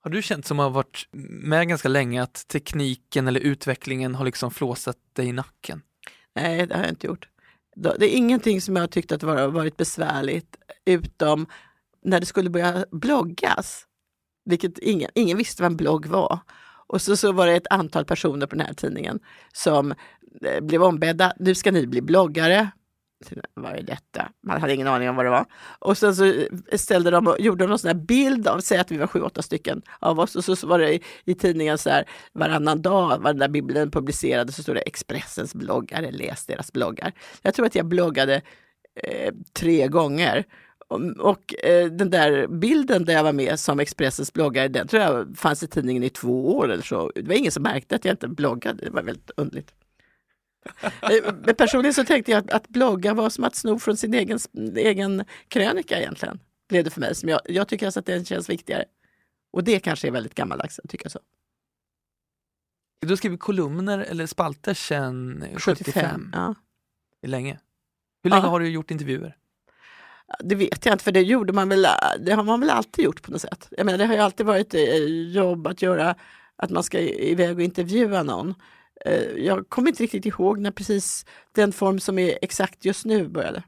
Har 0.02 0.12
du 0.12 0.22
känt 0.22 0.46
som 0.46 0.60
har 0.60 0.70
varit 0.70 1.08
med 1.42 1.68
ganska 1.68 1.90
länge 1.90 2.24
att 2.24 2.48
tekniken 2.48 3.28
eller 3.28 3.40
utvecklingen 3.40 4.16
har 4.16 4.26
liksom 4.26 4.52
flåsat 4.52 4.98
dig 5.14 5.28
i 5.28 5.32
nacken? 5.32 5.82
Nej, 6.36 6.68
det 6.68 6.76
har 6.76 6.82
jag 6.82 6.92
inte 6.92 7.08
gjort. 7.08 7.28
Det 7.82 8.06
är 8.06 8.18
ingenting 8.18 8.62
som 8.62 8.76
jag 8.76 8.84
har 8.84 8.88
tyckt 8.88 9.12
att 9.12 9.24
var 9.24 9.48
varit 9.48 9.78
besvärligt 9.78 10.56
utom 10.86 11.48
när 12.04 12.20
det 12.20 12.26
skulle 12.26 12.50
börja 12.50 12.86
bloggas. 12.92 13.84
Vilket 14.46 14.80
ingen, 14.80 15.10
ingen 15.16 15.38
visste 15.38 15.64
vad 15.64 15.72
en 15.72 15.78
blogg 15.78 16.06
var. 16.06 16.40
Och 16.88 17.02
så, 17.02 17.18
så 17.18 17.32
var 17.32 17.48
det 17.48 17.56
ett 17.56 17.68
antal 17.70 18.06
personer 18.06 18.48
på 18.48 18.56
den 18.56 18.66
här 18.66 18.74
tidningen 18.74 19.20
som 19.54 19.92
eh, 20.42 20.62
blev 20.62 20.84
ombedda, 20.84 21.34
nu 21.40 21.56
ska 21.56 21.72
ni 21.72 21.88
bli 21.88 22.02
bloggare. 22.02 22.72
Vad 23.54 23.76
är 23.76 23.82
detta? 23.82 24.32
Man 24.48 24.62
hade 24.62 24.74
ingen 24.74 24.88
aning 24.88 25.10
om 25.10 25.16
vad 25.16 25.26
det 25.26 25.30
var. 25.30 25.46
Och 25.80 25.98
sen 25.98 26.16
så 26.16 26.26
eh, 26.26 26.48
ställde 26.74 27.12
de 27.12 27.28
och 27.28 27.40
gjorde 27.40 27.68
någon 27.68 27.80
sån 27.80 27.88
här 27.88 28.06
bild 28.06 28.48
av, 28.48 28.60
säg 28.60 28.78
att 28.78 28.92
vi 28.92 28.98
var 28.98 29.08
sju, 29.08 29.22
åtta 29.22 29.42
stycken 29.42 29.82
av 30.00 30.20
oss 30.20 30.36
och 30.36 30.44
så, 30.44 30.56
så 30.56 30.68
var 30.68 30.80
det 30.80 30.94
i, 30.94 31.02
i 31.26 31.36
tidningen 31.36 31.78
så 31.78 31.90
här 31.90 32.10
varannan 32.34 32.82
dag, 32.82 33.20
var 33.20 33.34
den 33.34 33.40
där 33.40 33.48
bibeln 33.48 33.92
publicerades 33.92 34.56
så 34.56 34.64
stod 34.64 34.76
det 34.76 34.82
Expressens 34.82 35.56
bloggare, 35.56 36.12
läs 36.12 36.46
deras 36.46 36.74
bloggar. 36.74 37.12
Jag 37.42 37.54
tror 37.54 37.66
att 37.66 37.76
jag 37.76 37.86
bloggade 37.86 38.42
eh, 39.04 39.34
tre 39.54 39.88
gånger. 39.88 40.44
Och, 40.90 41.02
och 41.20 41.66
eh, 41.66 41.88
den 41.88 42.10
där 42.10 42.48
bilden 42.48 43.06
där 43.06 43.14
jag 43.14 43.24
var 43.24 43.34
med 43.34 43.60
som 43.60 43.80
Expressens 43.80 44.34
bloggare, 44.34 44.68
den 44.68 44.88
tror 44.88 45.04
jag 45.04 45.38
fanns 45.38 45.64
i 45.64 45.68
tidningen 45.68 46.04
i 46.04 46.10
två 46.10 46.58
år 46.58 46.72
eller 46.72 46.84
så. 46.84 47.12
Det 47.16 47.28
var 47.28 47.36
ingen 47.36 47.52
som 47.52 47.64
märkte 47.64 47.96
att 47.96 48.06
jag 48.06 48.14
inte 48.14 48.28
bloggade, 48.28 48.86
det 48.86 48.92
var 48.92 49.04
väldigt 49.04 49.32
underligt. 49.38 49.74
Eh, 51.02 51.54
personligen 51.54 51.94
så 51.94 52.04
tänkte 52.04 52.32
jag 52.32 52.40
att, 52.40 52.52
att 52.52 52.68
blogga 52.70 53.14
var 53.14 53.30
som 53.30 53.44
att 53.44 53.56
sno 53.56 53.80
från 53.80 53.98
sin 53.98 54.14
egen, 54.14 54.40
egen 54.76 55.24
krönika 55.48 56.00
egentligen. 56.00 56.40
Blev 56.70 56.84
det 56.84 56.90
för 56.90 57.02
mig. 57.02 57.16
Som 57.16 57.30
jag, 57.30 57.42
jag 57.46 57.68
tycker 57.68 57.86
alltså 57.86 58.00
att 58.00 58.06
den 58.06 58.26
känns 58.26 58.50
viktigare. 58.50 58.86
Och 59.52 59.64
det 59.64 59.80
kanske 59.80 60.08
är 60.08 60.12
väldigt 60.12 60.36
gammaldags 60.36 60.80
att 60.80 60.90
tycka 60.90 61.10
så. 61.10 61.20
Du 63.02 63.08
har 63.08 63.16
skrivit 63.16 63.40
kolumner 63.40 64.00
eller 64.00 64.26
spalter 64.26 64.74
sedan 64.74 65.44
75, 65.58 66.32
Ja. 66.34 66.56
Det 67.22 67.28
är 67.28 67.32
länge. 67.32 67.60
Hur 68.24 68.30
länge 68.30 68.44
Ja. 68.46 68.50
har 68.50 68.60
du 68.60 68.70
gjort 68.70 68.92
intervjuer? 68.92 69.36
Det 70.44 70.56
vet 70.56 70.86
jag 70.86 70.94
inte, 70.94 71.04
för 71.04 71.12
det 71.12 71.22
gjorde 71.22 71.54
man 71.54 71.70
väl, 71.70 71.88
det 72.20 72.32
har 72.34 72.44
man 72.44 72.60
väl 72.60 72.70
alltid 72.70 73.06
gjort 73.06 73.22
på 73.22 73.32
något 73.32 73.42
sätt. 73.42 73.68
Jag 73.72 73.86
menar, 73.86 73.98
det 73.98 74.06
har 74.06 74.14
ju 74.14 74.20
alltid 74.20 74.46
varit 74.46 74.74
eh, 74.74 74.96
jobb 75.32 75.68
att 75.68 75.82
göra 75.82 76.16
att 76.56 76.70
man 76.70 76.84
ska 76.84 77.00
iväg 77.00 77.56
och 77.56 77.62
intervjua 77.62 78.24
någon. 78.24 78.54
Eh, 79.06 79.22
jag 79.22 79.70
kommer 79.70 79.90
inte 79.90 80.04
riktigt 80.04 80.26
ihåg 80.26 80.60
när 80.60 80.72
precis 80.72 81.26
den 81.52 81.74
form 81.74 82.00
som 82.00 82.20
är 82.20 82.40
exakt 82.42 82.86
just 82.86 83.06
nu 83.06 83.28
började. 83.28 83.64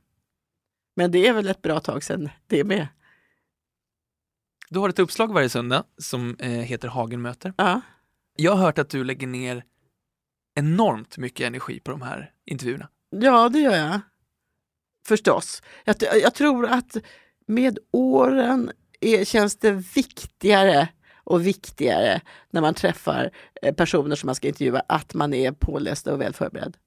Men 0.95 1.12
det 1.12 1.27
är 1.27 1.33
väl 1.33 1.48
ett 1.48 1.62
bra 1.62 1.79
tag 1.79 2.03
sedan 2.03 2.29
det 2.48 2.63
med. 2.63 2.88
Du 4.69 4.79
har 4.79 4.89
ett 4.89 5.00
uppslag 5.00 5.33
varje 5.33 5.50
söndag 5.50 5.83
som 5.98 6.36
eh, 6.39 6.50
heter 6.50 6.88
Hagen 6.88 7.21
möter. 7.21 7.53
Ja. 7.57 7.81
Jag 8.36 8.51
har 8.51 8.65
hört 8.65 8.77
att 8.77 8.89
du 8.89 9.03
lägger 9.03 9.27
ner 9.27 9.63
enormt 10.55 11.17
mycket 11.17 11.48
energi 11.48 11.79
på 11.79 11.91
de 11.91 12.01
här 12.01 12.31
intervjuerna. 12.45 12.89
ja, 13.09 13.50
det 13.50 13.59
gör 13.59 13.75
jag. 13.75 14.00
Förstås. 15.07 15.62
Jag, 15.86 15.95
jag 16.01 16.33
tror 16.33 16.65
att 16.65 16.98
med 17.48 17.79
åren 17.91 18.71
är, 19.00 19.25
känns 19.25 19.55
det 19.55 19.71
viktigare 19.71 20.89
och 21.29 21.48
viktigare 21.48 22.21
när 22.50 22.62
man 22.62 22.74
träffar 22.74 23.31
eh, 23.62 23.75
personer 23.75 24.15
som 24.15 24.27
man 24.27 24.36
ska 24.36 24.48
intervjua 24.48 24.81
att 24.88 25.13
man 25.13 25.33
är 25.33 25.51
påläst 25.51 26.07
och 26.07 26.21
väl 26.21 26.33
förberedd. 26.33 26.77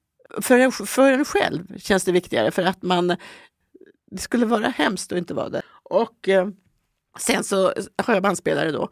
För 0.41 0.59
en, 0.59 0.71
för 0.71 1.11
en 1.11 1.25
själv 1.25 1.77
känns 1.77 2.03
det 2.03 2.11
viktigare 2.11 2.51
för 2.51 2.63
att 2.63 2.81
man 2.81 3.15
det 4.13 4.21
skulle 4.21 4.45
vara 4.45 4.67
hemskt 4.67 5.11
att 5.11 5.17
inte 5.17 5.33
vara 5.33 5.49
det. 5.49 5.61
Och 5.83 6.29
eh, 6.29 6.47
sen 7.19 7.43
så 7.43 7.67
eh, 7.67 7.83
har 7.97 8.13
jag 8.13 8.23
bandspelare 8.23 8.71
då. 8.71 8.89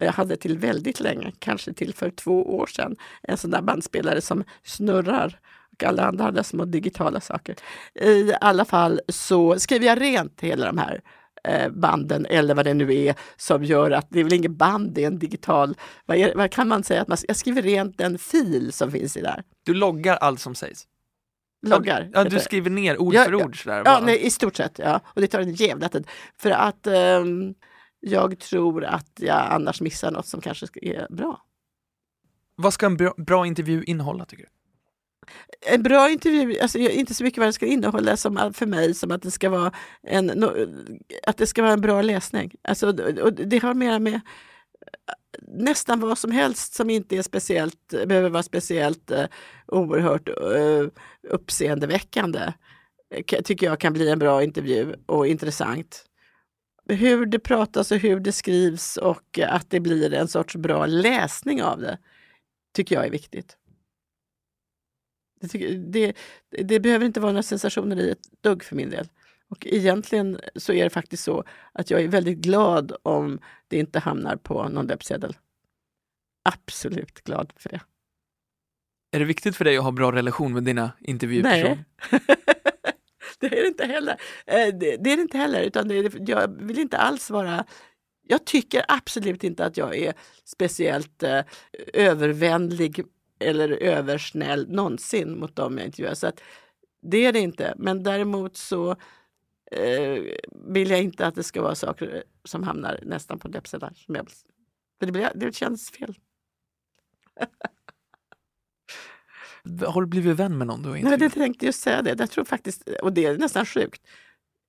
Eh, 0.00 0.06
jag 0.06 0.12
hade 0.12 0.36
till 0.36 0.58
väldigt 0.58 1.00
länge, 1.00 1.32
kanske 1.38 1.72
till 1.72 1.94
för 1.94 2.10
två 2.10 2.56
år 2.56 2.66
sedan, 2.66 2.96
en 3.22 3.36
sån 3.36 3.50
där 3.50 3.62
bandspelare 3.62 4.20
som 4.20 4.44
snurrar 4.64 5.40
och 5.72 5.84
alla 5.84 6.06
andra 6.06 6.24
hade 6.24 6.44
små 6.44 6.64
digitala 6.64 7.20
saker. 7.20 7.56
I 7.94 8.32
alla 8.40 8.64
fall 8.64 9.00
så 9.08 9.58
skriver 9.58 9.86
jag 9.86 10.00
rent 10.00 10.40
hela 10.40 10.66
de 10.66 10.78
här 10.78 11.00
banden 11.70 12.26
eller 12.26 12.54
vad 12.54 12.64
det 12.64 12.74
nu 12.74 12.94
är 12.94 13.14
som 13.36 13.64
gör 13.64 13.90
att 13.90 14.06
det 14.10 14.20
är 14.20 14.24
väl 14.24 14.32
inget 14.32 14.50
band, 14.50 14.92
det 14.92 15.02
är 15.02 15.06
en 15.06 15.18
digital, 15.18 15.76
vad, 16.06 16.16
är, 16.16 16.34
vad 16.34 16.50
kan 16.50 16.68
man 16.68 16.84
säga, 16.84 17.02
att 17.02 17.08
man, 17.08 17.18
jag 17.28 17.36
skriver 17.36 17.62
rent 17.62 17.98
den 17.98 18.18
fil 18.18 18.72
som 18.72 18.90
finns 18.90 19.16
i 19.16 19.20
där. 19.20 19.42
Du 19.62 19.74
loggar 19.74 20.16
allt 20.16 20.40
som 20.40 20.54
sägs. 20.54 20.86
Loggar. 21.66 22.10
Ja, 22.12 22.24
du 22.24 22.38
skriver 22.38 22.70
ner 22.70 23.00
ord 23.00 23.14
Ja, 23.14 23.24
för 23.24 23.34
ord 23.34 23.62
sådär. 23.62 23.82
Ja, 23.84 24.00
nej, 24.04 24.26
i 24.26 24.30
stort 24.30 24.56
sett. 24.56 24.78
Ja. 24.78 25.00
Och 25.04 25.20
det 25.20 25.26
tar 25.26 25.40
en 25.40 25.54
jävla 25.54 25.88
tid. 25.88 26.06
För 26.36 26.50
att 26.50 26.86
ehm, 26.86 27.54
jag 28.00 28.38
tror 28.38 28.84
att 28.84 29.10
jag 29.16 29.46
annars 29.50 29.80
missar 29.80 30.10
något 30.10 30.26
som 30.26 30.40
kanske 30.40 30.66
är 30.82 31.06
bra. 31.10 31.42
Vad 32.56 32.74
ska 32.74 32.86
en 32.86 32.96
bra, 32.96 33.14
bra 33.16 33.46
intervju 33.46 33.84
innehålla 33.84 34.24
tycker 34.24 34.44
du? 34.44 34.50
En 35.66 35.82
bra 35.82 36.10
intervju, 36.10 36.58
alltså 36.58 36.78
inte 36.78 37.14
så 37.14 37.24
mycket 37.24 37.38
vad 37.38 37.46
den 37.46 37.52
ska 37.52 37.66
innehålla 37.66 38.16
som 38.16 38.52
för 38.54 38.66
mig 38.66 38.94
som 38.94 39.10
att 39.10 39.22
det 39.22 39.30
ska 39.30 39.50
vara 39.50 39.72
en, 40.02 40.44
att 41.22 41.36
det 41.36 41.46
ska 41.46 41.62
vara 41.62 41.72
en 41.72 41.80
bra 41.80 42.02
läsning. 42.02 42.54
Alltså, 42.62 42.86
och 43.22 43.32
det 43.32 43.62
har 43.62 43.74
mer 43.74 43.98
med 43.98 44.14
eh, 44.14 44.20
nästan 45.48 46.00
vad 46.00 46.18
som 46.18 46.30
helst 46.30 46.74
som 46.74 46.90
inte 46.90 47.16
är 47.16 47.22
speciellt, 47.22 47.88
behöver 48.06 48.30
vara 48.30 48.42
speciellt 48.42 49.10
eh, 49.10 49.24
oerhört 49.66 50.28
eh, 50.28 50.86
uppseendeväckande. 51.30 52.52
Eh, 53.14 53.42
tycker 53.42 53.66
jag 53.66 53.80
kan 53.80 53.92
bli 53.92 54.08
en 54.08 54.18
bra 54.18 54.42
intervju 54.42 54.94
och 55.06 55.26
intressant. 55.26 56.04
Hur 56.88 57.26
det 57.26 57.38
pratas 57.38 57.90
och 57.90 57.98
hur 57.98 58.20
det 58.20 58.32
skrivs 58.32 58.96
och 58.96 59.38
att 59.38 59.70
det 59.70 59.80
blir 59.80 60.14
en 60.14 60.28
sorts 60.28 60.56
bra 60.56 60.86
läsning 60.86 61.62
av 61.62 61.80
det 61.80 61.98
tycker 62.74 62.94
jag 62.94 63.06
är 63.06 63.10
viktigt. 63.10 63.56
Det, 65.42 65.48
tycker, 65.48 65.74
det, 65.74 66.12
det 66.50 66.80
behöver 66.80 67.06
inte 67.06 67.20
vara 67.20 67.32
några 67.32 67.42
sensationer 67.42 67.96
i 68.00 68.10
ett 68.10 68.28
dugg 68.40 68.64
för 68.64 68.76
min 68.76 68.90
del. 68.90 69.08
Och 69.48 69.66
egentligen 69.66 70.40
så 70.56 70.72
är 70.72 70.84
det 70.84 70.90
faktiskt 70.90 71.24
så 71.24 71.44
att 71.72 71.90
jag 71.90 72.02
är 72.02 72.08
väldigt 72.08 72.38
glad 72.38 72.92
om 73.02 73.38
det 73.68 73.78
inte 73.78 73.98
hamnar 73.98 74.36
på 74.36 74.68
någon 74.68 74.86
löpsedel. 74.86 75.36
Absolut 76.44 77.24
glad 77.24 77.52
för 77.56 77.68
det. 77.68 77.80
Är 79.12 79.18
det 79.18 79.24
viktigt 79.24 79.56
för 79.56 79.64
dig 79.64 79.76
att 79.76 79.84
ha 79.84 79.90
bra 79.90 80.12
relation 80.12 80.52
med 80.52 80.62
dina 80.62 80.92
intervjupersoner? 81.00 81.84
Nej. 82.10 82.20
det 83.40 83.46
är 83.46 83.62
det 83.62 83.66
inte 83.66 83.84
heller. 83.86 84.16
Eh, 84.46 84.74
Det, 84.74 84.96
det 84.96 85.12
är 85.12 85.20
inte 85.20 85.38
heller. 85.38 85.62
Utan 85.62 85.88
det 85.88 86.28
jag 86.28 86.62
vill 86.62 86.78
inte 86.78 86.98
alls 86.98 87.30
vara... 87.30 87.64
Jag 88.28 88.44
tycker 88.44 88.84
absolut 88.88 89.44
inte 89.44 89.64
att 89.64 89.76
jag 89.76 89.96
är 89.96 90.14
speciellt 90.44 91.22
eh, 91.22 91.40
övervänlig 91.92 93.04
eller 93.42 93.68
översnäll 93.70 94.70
någonsin 94.70 95.38
mot 95.38 95.56
dem 95.56 95.78
jag 95.78 95.86
intervjuar. 95.86 96.14
Så 96.14 96.26
att, 96.26 96.40
det 97.02 97.26
är 97.26 97.32
det 97.32 97.38
inte. 97.38 97.74
Men 97.78 98.02
däremot 98.02 98.56
så 98.56 98.90
eh, 99.70 100.18
vill 100.66 100.90
jag 100.90 101.02
inte 101.02 101.26
att 101.26 101.34
det 101.34 101.42
ska 101.42 101.62
vara 101.62 101.74
saker 101.74 102.24
som 102.44 102.62
hamnar 102.62 103.00
nästan 103.02 103.38
på 103.38 103.48
jag- 104.14 104.30
För 104.98 105.06
det, 105.06 105.12
blir, 105.12 105.32
det 105.34 105.54
känns 105.54 105.90
fel. 105.90 106.14
Har 109.86 110.00
du 110.00 110.06
blivit 110.06 110.36
vän 110.36 110.58
med 110.58 110.66
någon 110.66 110.82
du 110.82 110.88
har 110.88 110.94
Nej, 110.94 111.02
det 111.02 111.12
intervjuat? 111.12 111.32
tänkte 111.34 111.66
just 111.66 111.80
säga 111.82 112.02
det. 112.02 112.16
Jag 112.18 112.30
tror 112.30 112.44
faktiskt, 112.44 112.88
och 113.02 113.12
det 113.12 113.24
är 113.24 113.38
nästan 113.38 113.66
sjukt. 113.66 114.02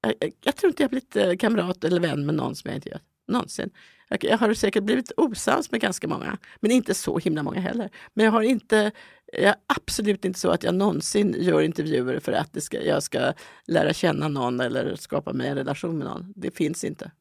Jag, 0.01 0.33
jag, 0.43 0.55
tror 0.55 0.69
inte 0.69 0.83
jag 0.83 0.89
blivit 0.89 1.15
eh, 1.15 1.35
kamrat 1.35 1.83
eller 1.83 2.01
vän 2.01 2.25
med 2.25 2.35
någon 2.35 2.55
som 2.55 2.69
jag 2.69 2.77
inte 2.77 2.89
gör. 2.89 2.99
Någonsin. 3.27 3.69
Jag, 4.13 4.31
jag 4.31 4.37
har 4.37 4.53
säkert 4.53 4.83
blivit 4.83 5.11
osams 5.17 5.71
med 5.71 5.81
ganska 5.81 6.07
många, 6.07 6.37
men 6.59 6.71
inte 6.71 6.93
så 6.93 7.17
himla 7.17 7.43
många 7.43 7.59
heller. 7.59 7.89
Men 8.13 8.25
jag 8.25 8.31
har 8.31 8.41
inte, 8.41 8.91
jag 9.25 9.43
är 9.43 9.55
absolut 9.67 10.25
inte 10.25 10.39
så 10.39 10.49
att 10.51 10.63
jag 10.63 10.75
någonsin 10.75 11.35
gör 11.39 11.61
intervjuer 11.61 12.19
för 12.19 12.31
att 12.31 12.63
ska, 12.63 12.81
jag 12.81 13.03
ska 13.03 13.33
lära 13.67 13.93
känna 13.93 14.27
någon 14.27 14.59
eller 14.59 14.95
skapa 14.95 15.33
mig 15.33 15.47
en 15.47 15.55
relation 15.55 15.97
med 15.97 16.07
någon. 16.07 16.33
Det 16.35 16.51
finns 16.51 16.83
inte. 16.83 17.11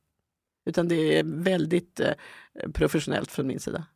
Utan 0.66 0.88
det 0.88 1.18
är 1.18 1.24
väldigt 1.24 2.00
eh, 2.00 2.12
professionellt 2.74 3.32
från 3.32 3.46
min 3.46 3.60
sida. 3.60 3.86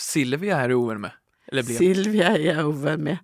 Silvia 0.00 0.56
är 0.60 0.68
du 0.68 0.74
ovän 0.74 1.00
med? 1.00 1.12
Eller 1.46 1.62
blev? 1.62 1.76
Silvia 1.76 2.28
är 2.28 2.38
jag 2.38 2.68
ovän 2.68 3.02
med. 3.02 3.18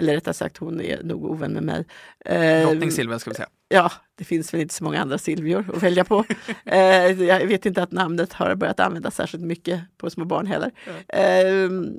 Eller 0.00 0.14
rättare 0.14 0.34
sagt, 0.34 0.56
hon 0.56 0.80
är 0.80 1.02
nog 1.02 1.24
ovän 1.24 1.52
med 1.52 1.62
mig. 1.62 1.86
Eh, 2.24 2.66
Drottning 2.66 2.90
Silvia 2.90 3.18
ska 3.18 3.30
vi 3.30 3.36
säga. 3.36 3.48
Ja, 3.68 3.92
det 4.14 4.24
finns 4.24 4.54
väl 4.54 4.60
inte 4.60 4.74
så 4.74 4.84
många 4.84 5.00
andra 5.00 5.18
Silvior 5.18 5.70
att 5.74 5.82
välja 5.82 6.04
på. 6.04 6.24
eh, 6.64 7.22
jag 7.22 7.46
vet 7.46 7.66
inte 7.66 7.82
att 7.82 7.92
namnet 7.92 8.32
har 8.32 8.54
börjat 8.54 8.80
användas 8.80 9.14
särskilt 9.14 9.44
mycket 9.44 9.80
på 9.98 10.10
små 10.10 10.24
barn 10.24 10.46
heller. 10.46 10.70
Ehm, 11.08 11.98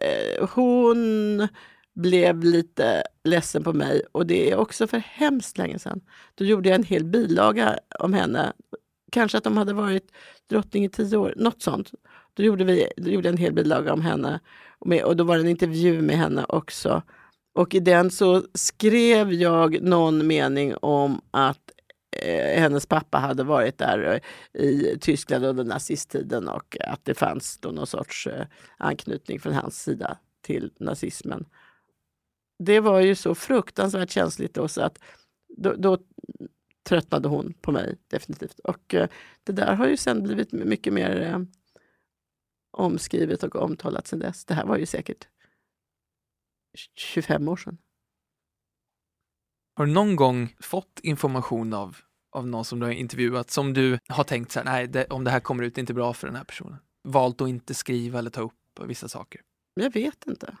eh, 0.00 0.48
hon 0.48 1.48
blev 1.94 2.44
lite 2.44 3.02
ledsen 3.24 3.64
på 3.64 3.72
mig 3.72 4.02
och 4.12 4.26
det 4.26 4.50
är 4.50 4.56
också 4.56 4.86
för 4.86 4.98
hemskt 4.98 5.58
länge 5.58 5.78
sedan. 5.78 6.00
Då 6.34 6.44
gjorde 6.44 6.68
jag 6.68 6.76
en 6.76 6.84
hel 6.84 7.04
bilaga 7.04 7.78
om 7.98 8.12
henne. 8.12 8.52
Kanske 9.12 9.38
att 9.38 9.44
de 9.44 9.56
hade 9.56 9.72
varit 9.72 10.12
drottning 10.50 10.84
i 10.84 10.88
tio 10.88 11.16
år, 11.16 11.34
något 11.36 11.62
sånt. 11.62 11.90
Då 12.34 12.42
gjorde, 12.42 12.64
vi, 12.64 12.86
då 12.96 13.10
gjorde 13.10 13.28
jag 13.28 13.32
en 13.32 13.38
hel 13.38 13.52
bilaga 13.52 13.92
om 13.92 14.00
henne 14.00 14.40
och, 14.78 14.86
med, 14.86 15.04
och 15.04 15.16
då 15.16 15.24
var 15.24 15.36
det 15.36 15.42
en 15.42 15.48
intervju 15.48 16.02
med 16.02 16.16
henne 16.16 16.44
också. 16.48 17.02
Och 17.52 17.74
i 17.74 17.80
den 17.80 18.10
så 18.10 18.42
skrev 18.54 19.32
jag 19.32 19.82
någon 19.82 20.26
mening 20.26 20.74
om 20.76 21.20
att 21.30 21.70
eh, 22.22 22.60
hennes 22.60 22.86
pappa 22.86 23.18
hade 23.18 23.44
varit 23.44 23.78
där 23.78 24.20
eh, 24.52 24.64
i 24.64 24.98
Tyskland 25.00 25.44
under 25.44 25.64
nazisttiden 25.64 26.48
och 26.48 26.76
att 26.80 27.04
det 27.04 27.14
fanns 27.14 27.58
då 27.58 27.68
någon 27.68 27.86
sorts 27.86 28.26
eh, 28.26 28.46
anknytning 28.76 29.40
från 29.40 29.52
hans 29.52 29.82
sida 29.82 30.18
till 30.42 30.72
nazismen. 30.80 31.44
Det 32.58 32.80
var 32.80 33.00
ju 33.00 33.14
så 33.14 33.34
fruktansvärt 33.34 34.10
känsligt 34.10 34.54
då 34.54 34.68
så 34.68 34.82
att 34.82 34.98
då, 35.56 35.74
då 35.74 35.98
tröttnade 36.82 37.28
hon 37.28 37.54
på 37.60 37.72
mig 37.72 37.96
definitivt. 38.08 38.58
Och 38.58 38.94
eh, 38.94 39.08
det 39.44 39.52
där 39.52 39.74
har 39.74 39.88
ju 39.88 39.96
sen 39.96 40.22
blivit 40.22 40.52
mycket 40.52 40.92
mer 40.92 41.20
eh, 41.20 41.40
omskrivet 42.70 43.42
och 43.42 43.56
omtalat 43.56 44.06
sen 44.06 44.18
dess. 44.18 44.44
Det 44.44 44.54
här 44.54 44.66
var 44.66 44.76
ju 44.76 44.86
säkert 44.86 45.28
25 46.74 47.48
år 47.48 47.56
sedan. 47.56 47.78
Har 49.74 49.86
du 49.86 49.92
någon 49.92 50.16
gång 50.16 50.56
fått 50.60 51.00
information 51.02 51.72
av, 51.72 51.96
av 52.32 52.46
någon 52.46 52.64
som 52.64 52.80
du 52.80 52.86
har 52.86 52.92
intervjuat 52.92 53.50
som 53.50 53.74
du 53.74 53.98
har 54.08 54.24
tänkt 54.24 54.52
så 54.52 54.58
här, 54.58 54.64
nej, 54.64 54.86
det, 54.86 55.06
om 55.06 55.24
det 55.24 55.30
här 55.30 55.40
kommer 55.40 55.64
ut 55.64 55.74
det 55.74 55.78
är 55.78 55.82
inte 55.82 55.94
bra 55.94 56.14
för 56.14 56.26
den 56.26 56.36
här 56.36 56.44
personen? 56.44 56.78
Valt 57.08 57.40
att 57.40 57.48
inte 57.48 57.74
skriva 57.74 58.18
eller 58.18 58.30
ta 58.30 58.40
upp 58.40 58.80
vissa 58.80 59.08
saker? 59.08 59.40
Jag 59.74 59.92
vet 59.92 60.26
inte. 60.26 60.56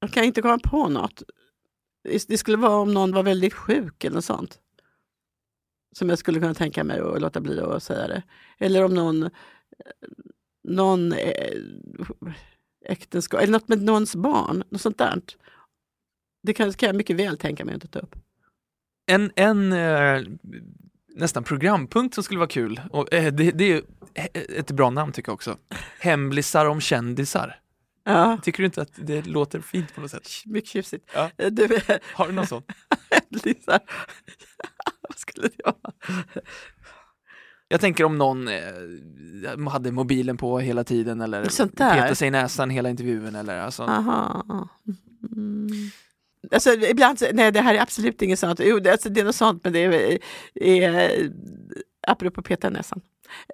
Jag 0.00 0.12
kan 0.12 0.24
inte 0.24 0.42
komma 0.42 0.58
på 0.58 0.88
något. 0.88 1.22
Det 2.28 2.38
skulle 2.38 2.56
vara 2.56 2.76
om 2.76 2.94
någon 2.94 3.12
var 3.12 3.22
väldigt 3.22 3.54
sjuk 3.54 4.04
eller 4.04 4.14
något 4.14 4.24
sånt. 4.24 4.60
Som 5.96 6.08
jag 6.08 6.18
skulle 6.18 6.40
kunna 6.40 6.54
tänka 6.54 6.84
mig 6.84 7.00
att 7.00 7.20
låta 7.20 7.40
bli 7.40 7.60
att 7.60 7.82
säga 7.82 8.08
det. 8.08 8.22
Eller 8.58 8.84
om 8.84 8.94
någon, 8.94 9.30
någon 10.68 11.12
eh, 11.12 11.58
äktenskap, 12.84 13.40
eller 13.40 13.52
något 13.52 13.68
med 13.68 13.82
någons 13.82 14.16
barn. 14.16 14.64
Något 14.70 14.80
sånt 14.80 14.98
där. 14.98 15.20
Det 16.42 16.54
kan, 16.54 16.72
kan 16.72 16.86
jag 16.86 16.96
mycket 16.96 17.16
väl 17.16 17.38
tänka 17.38 17.64
mig 17.64 17.74
att 17.74 17.90
ta 17.92 17.98
upp. 17.98 18.14
En, 19.06 19.32
en 19.36 19.72
eh, 19.72 20.22
nästan 21.14 21.44
programpunkt 21.44 22.14
som 22.14 22.24
skulle 22.24 22.38
vara 22.38 22.48
kul, 22.48 22.80
och, 22.90 23.14
eh, 23.14 23.32
det, 23.32 23.50
det 23.50 23.72
är 23.72 23.82
ett 24.58 24.70
bra 24.70 24.90
namn 24.90 25.12
tycker 25.12 25.28
jag 25.28 25.34
också. 25.34 25.56
Hemlisar 26.00 26.66
om 26.66 26.80
kändisar. 26.80 27.58
Ja, 28.04 28.38
Tycker 28.42 28.62
du 28.62 28.66
inte 28.66 28.82
att 28.82 28.92
det 28.96 29.26
låter 29.26 29.60
fint 29.60 29.94
på 29.94 30.00
något 30.00 30.10
sätt? 30.10 30.28
mycket 30.46 30.70
tjusigt. 30.70 31.10
Ja. 31.14 31.30
Du, 31.50 31.78
Har 32.14 32.26
du 32.26 32.32
någon 32.32 32.46
sån? 32.46 32.62
Lisa. 33.28 33.80
Vad 35.08 35.18
skulle 35.18 35.48
det 35.48 35.62
vara? 35.64 35.92
Jag 37.72 37.80
tänker 37.80 38.04
om 38.04 38.18
någon 38.18 38.48
eh, 38.48 39.68
hade 39.70 39.92
mobilen 39.92 40.36
på 40.36 40.58
hela 40.58 40.84
tiden 40.84 41.20
eller 41.20 41.48
Sånt 41.48 41.76
där. 41.76 41.94
petade 41.94 42.14
sig 42.14 42.28
i 42.28 42.30
näsan 42.30 42.70
hela 42.70 42.90
intervjun 42.90 43.34
eller 43.34 43.58
alltså. 43.58 43.82
Aha. 43.82 44.44
Mm. 45.36 45.68
Alltså, 46.52 46.70
ibland, 46.72 47.18
nej 47.32 47.52
det 47.52 47.60
här 47.60 47.74
är 47.74 47.80
absolut 47.80 48.22
inget 48.22 48.38
sånt. 48.38 48.60
Jo, 48.64 48.78
det, 48.78 48.92
alltså, 48.92 49.08
det 49.08 49.20
är 49.20 49.24
något 49.24 49.34
sånt 49.34 49.64
men 49.64 49.72
det 49.72 49.78
är, 49.84 50.18
är 50.54 51.30
apropå 52.06 52.42
peta 52.42 52.70
näsan. 52.70 53.00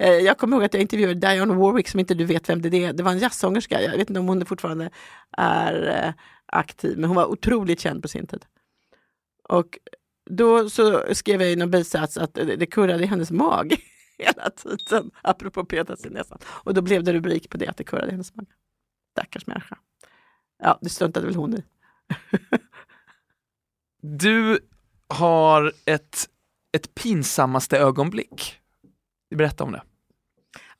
Eh, 0.00 0.08
Jag 0.12 0.38
kommer 0.38 0.56
ihåg 0.56 0.64
att 0.64 0.74
jag 0.74 0.80
intervjuade 0.80 1.14
Dionne 1.14 1.54
Warwick 1.54 1.88
som 1.88 2.00
inte 2.00 2.14
du 2.14 2.24
vet 2.24 2.48
vem 2.48 2.62
det 2.62 2.84
är. 2.84 2.92
Det 2.92 3.02
var 3.02 3.12
en 3.12 3.18
jazzsångerska. 3.18 3.82
Jag 3.82 3.90
vet 3.98 4.10
inte 4.10 4.20
om 4.20 4.28
hon 4.28 4.46
fortfarande 4.46 4.90
är 5.36 6.04
eh, 6.06 6.12
aktiv 6.46 6.98
men 6.98 7.04
hon 7.04 7.16
var 7.16 7.26
otroligt 7.26 7.80
känd 7.80 8.02
på 8.02 8.08
sin 8.08 8.26
tid. 8.26 8.44
Och 9.48 9.78
då 10.30 10.70
så 10.70 11.04
skrev 11.12 11.42
jag 11.42 11.50
i 11.52 11.56
någon 11.56 11.70
bisats 11.70 12.16
att 12.18 12.34
det 12.34 12.66
kurrade 12.66 13.04
i 13.04 13.06
hennes 13.06 13.30
mage 13.30 13.76
hela 14.24 14.50
tiden, 14.50 15.10
apropå 15.22 15.64
petas 15.64 16.06
i 16.06 16.10
näsan. 16.10 16.38
Och 16.46 16.74
då 16.74 16.82
blev 16.82 17.04
det 17.04 17.12
rubrik 17.12 17.50
på 17.50 17.56
det, 17.56 17.66
att 17.66 17.76
det 17.76 17.84
kurrade 17.84 18.08
i 18.08 18.10
hennes 18.10 18.34
mage. 18.34 18.48
Stackars 19.12 19.46
människa. 19.46 19.78
Ja, 20.62 20.78
det 20.80 20.88
struntade 20.88 21.26
väl 21.26 21.36
hon 21.36 21.54
i. 21.54 21.64
Du 24.00 24.58
har 25.08 25.72
ett, 25.84 26.28
ett 26.72 26.94
pinsammaste 26.94 27.78
ögonblick. 27.78 28.60
Berätta 29.34 29.64
om 29.64 29.72
det. 29.72 29.82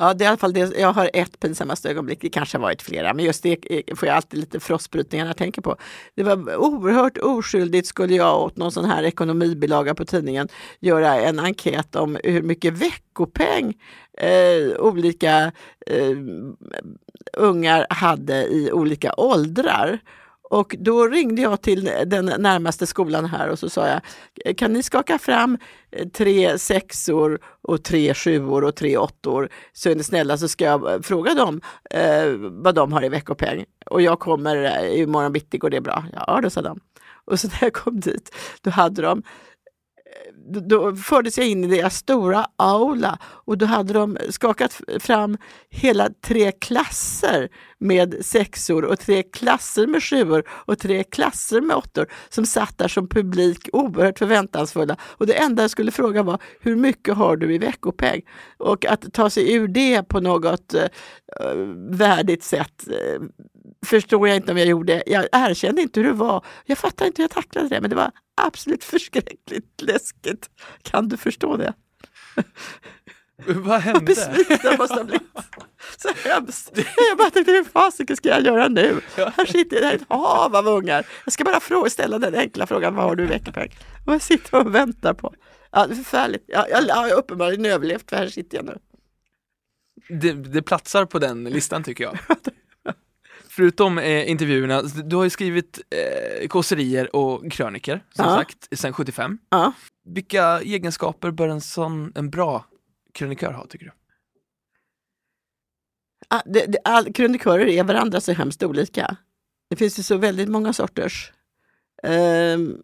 Ja, 0.01 0.15
det 0.15 0.25
är 0.25 0.27
i 0.27 0.29
alla 0.29 0.37
fall 0.37 0.53
det. 0.53 0.79
Jag 0.79 0.93
har 0.93 1.11
ett 1.13 1.41
pinsammaste 1.41 1.91
ögonblick, 1.91 2.19
det 2.21 2.29
kanske 2.29 2.59
har 2.59 2.63
varit 2.63 2.83
flera, 2.83 3.15
men 3.15 3.25
just 3.25 3.43
det 3.43 3.59
eh, 3.71 3.97
får 3.97 4.09
jag 4.09 4.17
alltid 4.17 4.41
lite 4.41 4.61
frostbrytningar 4.61 5.25
när 5.25 5.31
jag 5.31 5.37
tänker 5.37 5.63
på. 5.63 5.77
Det 6.15 6.23
var 6.23 6.57
oerhört 6.57 7.19
oskyldigt 7.19 7.87
skulle 7.87 8.15
jag 8.15 8.41
åt 8.43 8.57
någon 8.57 8.73
sån 8.73 8.85
här 8.85 9.03
ekonomibilaga 9.03 9.95
på 9.95 10.05
tidningen 10.05 10.49
göra 10.81 11.21
en 11.21 11.39
enkät 11.39 11.97
om 11.97 12.19
hur 12.25 12.43
mycket 12.43 12.75
veckopeng 12.75 13.75
eh, 14.19 14.79
olika 14.79 15.53
eh, 15.87 16.17
ungar 17.33 17.87
hade 17.91 18.47
i 18.47 18.73
olika 18.73 19.15
åldrar. 19.17 19.99
Och 20.51 20.77
då 20.79 21.07
ringde 21.07 21.43
jag 21.43 21.63
till 21.63 21.91
den 22.07 22.25
närmaste 22.39 22.87
skolan 22.87 23.25
här 23.25 23.49
och 23.49 23.59
så 23.59 23.69
sa 23.71 23.89
jag, 23.89 24.57
kan 24.59 24.73
ni 24.73 24.83
skaka 24.83 25.19
fram 25.19 25.59
eh, 25.91 26.09
tre 26.09 26.59
sexor 26.59 27.39
och 27.63 27.85
tre 27.85 28.15
sjuor 28.15 28.65
och 28.65 28.77
tre 28.77 28.97
åttor 28.97 29.49
så 29.73 29.91
är 29.91 29.95
ni 29.95 30.03
snälla 30.03 30.37
så 30.39 30.49
ska 30.49 30.65
jag 30.65 30.93
eh, 30.93 31.01
fråga 31.01 31.35
dem 31.35 31.61
eh, 31.91 32.33
vad 32.39 32.75
de 32.75 32.93
har 32.93 33.05
i 33.05 33.09
veckopeng. 33.09 33.65
Och 33.91 34.03
jag 34.03 34.21
kommer 34.21 34.57
eh, 34.85 35.01
imorgon 35.01 35.33
bitti, 35.33 35.59
går 35.59 35.71
det 35.71 35.81
bra? 35.81 36.05
Ja, 36.13 36.41
då 36.43 36.51
sa 36.51 36.63
de. 36.63 36.81
Och 37.25 37.41
så 37.41 37.47
när 37.49 37.59
jag 37.61 37.73
kom 37.73 38.01
dit, 38.01 38.35
då 38.63 38.71
hade 38.71 39.03
de 39.03 39.19
eh, 39.19 40.61
då- 40.61 40.97
fördes 40.97 41.39
jag 41.39 41.47
in 41.47 41.65
i 41.65 41.77
deras 41.77 41.97
stora 41.97 42.47
aula 42.57 43.19
och 43.25 43.59
då 43.59 43.67
hade 43.67 43.93
de 43.93 44.19
skakat 44.31 44.81
fram 45.01 45.39
hela 45.71 46.09
tre 46.27 46.53
klasser 46.53 47.49
med 47.79 48.25
sexor 48.25 48.85
och 48.85 48.99
tre 48.99 49.23
klasser 49.23 49.87
med 49.87 50.03
sjuor 50.03 50.45
och 50.49 50.79
tre 50.79 51.05
klasser 51.05 51.61
med 51.61 51.77
åttor 51.77 52.07
som 52.29 52.47
satt 52.47 52.79
där 52.79 52.89
som 52.89 53.09
publik 53.09 53.69
oerhört 53.73 54.19
förväntansfulla. 54.19 54.97
Och 55.03 55.27
det 55.27 55.35
enda 55.35 55.63
jag 55.63 55.71
skulle 55.71 55.91
fråga 55.91 56.23
var 56.23 56.39
hur 56.61 56.77
mycket 56.77 57.15
har 57.15 57.37
du 57.37 57.55
i 57.55 57.59
veckopeng? 57.59 58.23
Och 58.57 58.87
att 58.87 59.13
ta 59.13 59.31
sig 59.31 59.53
ur 59.53 59.69
det 59.69 60.03
på 60.03 60.21
något 60.21 60.75
eh, 60.75 60.89
värdigt 61.91 62.45
sätt 62.45 62.89
eh, 62.89 63.23
förstår 63.87 64.29
jag 64.29 64.37
inte 64.37 64.53
om 64.53 64.59
jag 64.59 64.67
gjorde. 64.67 65.03
Jag 65.07 65.27
erkände 65.33 65.83
inte 65.83 66.01
hur 66.01 66.07
det 66.07 66.13
var. 66.13 66.45
Jag 66.65 66.79
fattar 66.79 67.07
inte 67.07 67.23
hur 67.23 67.25
jag 67.25 67.31
tacklade 67.31 67.69
det, 67.69 67.81
men 67.81 67.91
det 67.91 67.97
var 67.97 68.11
absolut 68.43 68.85
förskräckligt 68.95 69.83
läskigt. 69.83 70.51
Kan 70.83 71.09
du 71.09 71.17
förstå 71.17 71.57
det? 71.57 71.75
Vad 73.47 73.57
Vad 73.57 73.81
hände? 73.81 74.01
besviken 74.01 74.59
jag 74.63 74.79
måste 74.79 74.95
ha 74.95 75.05
blivit. 75.05 75.23
Så 75.97 76.09
hemskt. 76.29 76.71
Jag 77.11 77.19
bara 77.19 77.31
tänkte, 77.31 77.53
hur 77.53 77.65
fasiken 77.65 78.17
ska 78.17 78.29
jag 78.29 78.43
göra 78.45 78.69
nu? 78.69 79.01
Här 79.17 79.47
sitter 79.47 79.83
jag, 79.83 79.95
ett 79.95 80.03
hav 80.09 80.57
av 80.57 80.67
ungar. 80.69 81.07
Jag 81.25 81.33
ska 81.33 81.45
bara 81.45 81.61
fråga, 81.61 81.91
ställa 81.91 82.19
den 82.19 82.35
enkla 82.35 82.67
frågan, 82.67 82.95
vad 82.95 83.05
har 83.05 83.17
du 83.17 83.23
i 83.23 83.27
veckopeng? 83.27 83.77
Och 84.07 84.15
jag 84.15 84.23
sitter 84.23 84.55
och 84.61 84.75
väntar 84.75 85.15
på. 85.15 85.35
Ja, 85.71 85.87
det 85.87 85.93
är 85.93 85.97
förfärligt. 85.97 86.45
Jag, 86.47 86.71
jag, 86.71 86.89
jag 86.89 86.95
har 86.95 87.13
uppenbarligen 87.13 87.67
överlevt, 87.67 88.11
för 88.11 88.17
här 88.17 88.29
sitter 88.29 88.57
jag 88.57 88.67
nu. 88.67 88.79
Det, 90.21 90.33
det 90.33 90.63
platsar 90.63 91.05
på 91.05 91.19
den 91.19 91.45
listan 91.45 91.85
tycker 91.85 92.05
jag. 92.05 92.19
Förutom 93.49 93.99
eh, 93.99 94.31
intervjuerna, 94.31 94.83
du 94.83 95.17
har 95.17 95.25
ju 95.25 95.31
skrivit 95.31 95.81
eh, 96.43 96.49
kåserier 96.49 97.17
och 97.17 97.53
kröniker, 97.53 98.05
som 98.15 98.25
Ja. 98.25 98.37
sagt, 98.37 98.79
sedan 98.79 98.93
75. 98.93 99.39
Ja. 99.51 99.73
Vilka 100.05 100.61
egenskaper 100.61 101.31
bör 101.31 101.49
en 101.49 101.61
sån, 101.61 102.13
en 102.15 102.31
bra 102.31 102.65
krönikör 103.19 103.53
ha 103.53 103.67
tycker 103.67 103.87
du? 103.87 103.93
Ah, 106.29 106.43
det, 106.47 106.67
det, 106.67 106.79
all, 106.85 107.13
krönikörer 107.13 107.67
är 107.67 107.85
varandra 107.85 108.21
så 108.21 108.33
hemskt 108.33 108.63
olika. 108.63 109.17
Det 109.71 109.77
finns 109.77 109.99
ju 109.99 110.03
så 110.03 110.17
väldigt 110.17 110.49
många 110.49 110.73
sorters. 110.73 111.33
Ehm, 112.03 112.83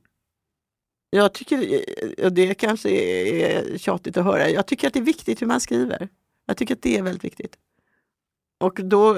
jag 1.11 1.35
tycker, 1.35 1.85
och 2.25 2.33
det 2.33 2.55
kanske 2.55 2.90
är 2.90 3.79
tjatigt 3.79 4.16
att 4.16 4.25
höra, 4.25 4.49
jag 4.51 4.66
tycker 4.66 4.88
att 4.88 4.94
det 4.94 5.01
är 5.01 5.05
viktigt 5.05 5.42
hur 5.42 5.47
man 5.47 5.61
skriver. 5.61 6.09
Jag 6.47 6.57
tycker 6.57 6.75
att 6.75 6.83
det 6.83 6.99
är 6.99 7.03
väldigt 7.03 7.25
viktigt. 7.25 7.59
Och 8.61 8.81
då 8.85 9.14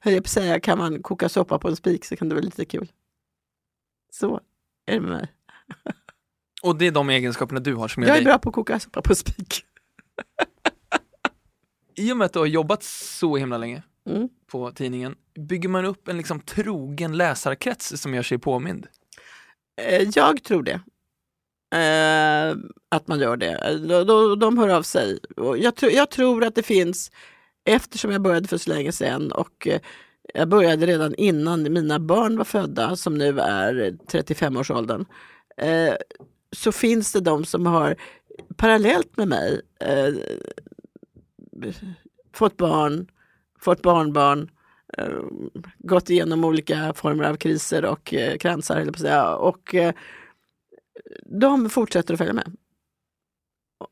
höll 0.00 0.12
jag 0.12 0.22
på 0.22 0.26
att 0.26 0.28
säga, 0.28 0.60
kan 0.60 0.78
man 0.78 1.02
koka 1.02 1.28
soppa 1.28 1.58
på 1.58 1.68
en 1.68 1.76
spik 1.76 2.04
så 2.04 2.16
kan 2.16 2.28
det 2.28 2.34
vara 2.34 2.44
lite 2.44 2.64
kul. 2.64 2.92
Så 4.12 4.40
är 4.86 4.94
det 4.94 5.00
med 5.00 5.10
mig. 5.10 5.28
Och 6.62 6.76
det 6.78 6.86
är 6.86 6.90
de 6.90 7.10
egenskaperna 7.10 7.60
du 7.60 7.74
har 7.74 7.88
som 7.88 8.02
gör 8.02 8.08
Jag 8.08 8.16
är 8.16 8.20
dig. 8.20 8.24
bra 8.24 8.38
på 8.38 8.48
att 8.48 8.54
koka 8.54 8.80
soppa 8.80 9.02
på 9.02 9.14
spik. 9.14 9.64
I 12.00 12.12
och 12.12 12.16
med 12.16 12.24
att 12.24 12.32
du 12.32 12.38
har 12.38 12.46
jobbat 12.46 12.82
så 12.82 13.36
himla 13.36 13.58
länge 13.58 13.82
Mm. 14.10 14.28
på 14.52 14.70
tidningen, 14.72 15.14
bygger 15.38 15.68
man 15.68 15.84
upp 15.84 16.08
en 16.08 16.16
liksom 16.16 16.40
trogen 16.40 17.16
läsarkrets 17.16 18.00
som 18.00 18.14
gör 18.14 18.22
sig 18.22 18.38
påmind? 18.38 18.86
Eh, 19.82 20.08
Jag 20.14 20.42
tror 20.44 20.62
det. 20.62 20.80
Eh, 21.76 22.56
att 22.88 23.08
man 23.08 23.20
gör 23.20 23.36
det. 23.36 23.78
De, 23.88 24.04
de, 24.06 24.38
de 24.38 24.58
hör 24.58 24.68
av 24.68 24.82
sig. 24.82 25.18
Jag, 25.58 25.76
tror- 25.76 25.92
jag 25.92 26.10
tror 26.10 26.44
att 26.44 26.54
det 26.54 26.62
finns, 26.62 27.10
eftersom 27.64 28.10
jag 28.10 28.22
började 28.22 28.48
för 28.48 28.58
så 28.58 28.70
länge 28.70 28.92
sedan 28.92 29.32
och 29.32 29.66
eh, 29.66 29.80
jag 30.34 30.48
började 30.48 30.86
redan 30.86 31.14
innan 31.14 31.72
mina 31.72 31.98
barn 31.98 32.36
var 32.36 32.44
födda, 32.44 32.96
som 32.96 33.18
nu 33.18 33.40
är 33.40 33.96
35-årsåldern, 34.12 35.04
eh, 35.56 35.94
så 36.56 36.72
finns 36.72 37.12
det 37.12 37.20
de 37.20 37.44
som 37.44 37.66
har 37.66 37.96
parallellt 38.56 39.16
med 39.16 39.28
mig 39.28 39.60
eh, 39.80 40.14
fått 42.32 42.56
barn, 42.56 43.06
fått 43.58 43.82
barnbarn, 43.82 44.50
eh, 44.98 45.08
gått 45.78 46.10
igenom 46.10 46.44
olika 46.44 46.92
former 46.94 47.24
av 47.24 47.36
kriser 47.36 47.84
och 47.84 48.14
eh, 48.14 48.36
kransar, 48.36 48.76
eller 48.76 48.92
på 48.92 48.96
att 48.96 49.00
säga. 49.00 49.34
Och 49.34 49.74
eh, 49.74 49.94
de 51.24 51.70
fortsätter 51.70 52.14
att 52.14 52.18
följa 52.18 52.32
med. 52.32 52.56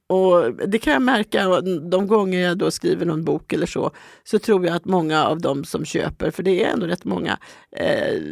Och 0.06 0.54
det 0.68 0.78
kan 0.78 0.92
jag 0.92 1.02
märka 1.02 1.60
de 1.90 2.06
gånger 2.06 2.40
jag 2.40 2.58
då 2.58 2.70
skriver 2.70 3.06
någon 3.06 3.24
bok 3.24 3.52
eller 3.52 3.66
så, 3.66 3.90
så 4.24 4.38
tror 4.38 4.66
jag 4.66 4.76
att 4.76 4.84
många 4.84 5.24
av 5.24 5.40
de 5.40 5.64
som 5.64 5.84
köper, 5.84 6.30
för 6.30 6.42
det 6.42 6.64
är 6.64 6.72
ändå 6.72 6.86
rätt 6.86 7.04
många, 7.04 7.38
eh, 7.70 8.22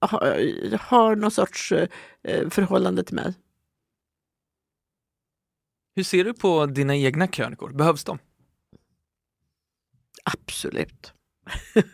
har, 0.00 0.76
har 0.76 1.16
någon 1.16 1.30
sorts 1.30 1.72
eh, 1.72 2.48
förhållande 2.48 3.04
till 3.04 3.14
mig. 3.14 3.34
Hur 5.96 6.02
ser 6.02 6.24
du 6.24 6.34
på 6.34 6.66
dina 6.66 6.96
egna 6.96 7.26
krönikor? 7.26 7.72
Behövs 7.72 8.04
de? 8.04 8.18
Absolut. 10.24 11.12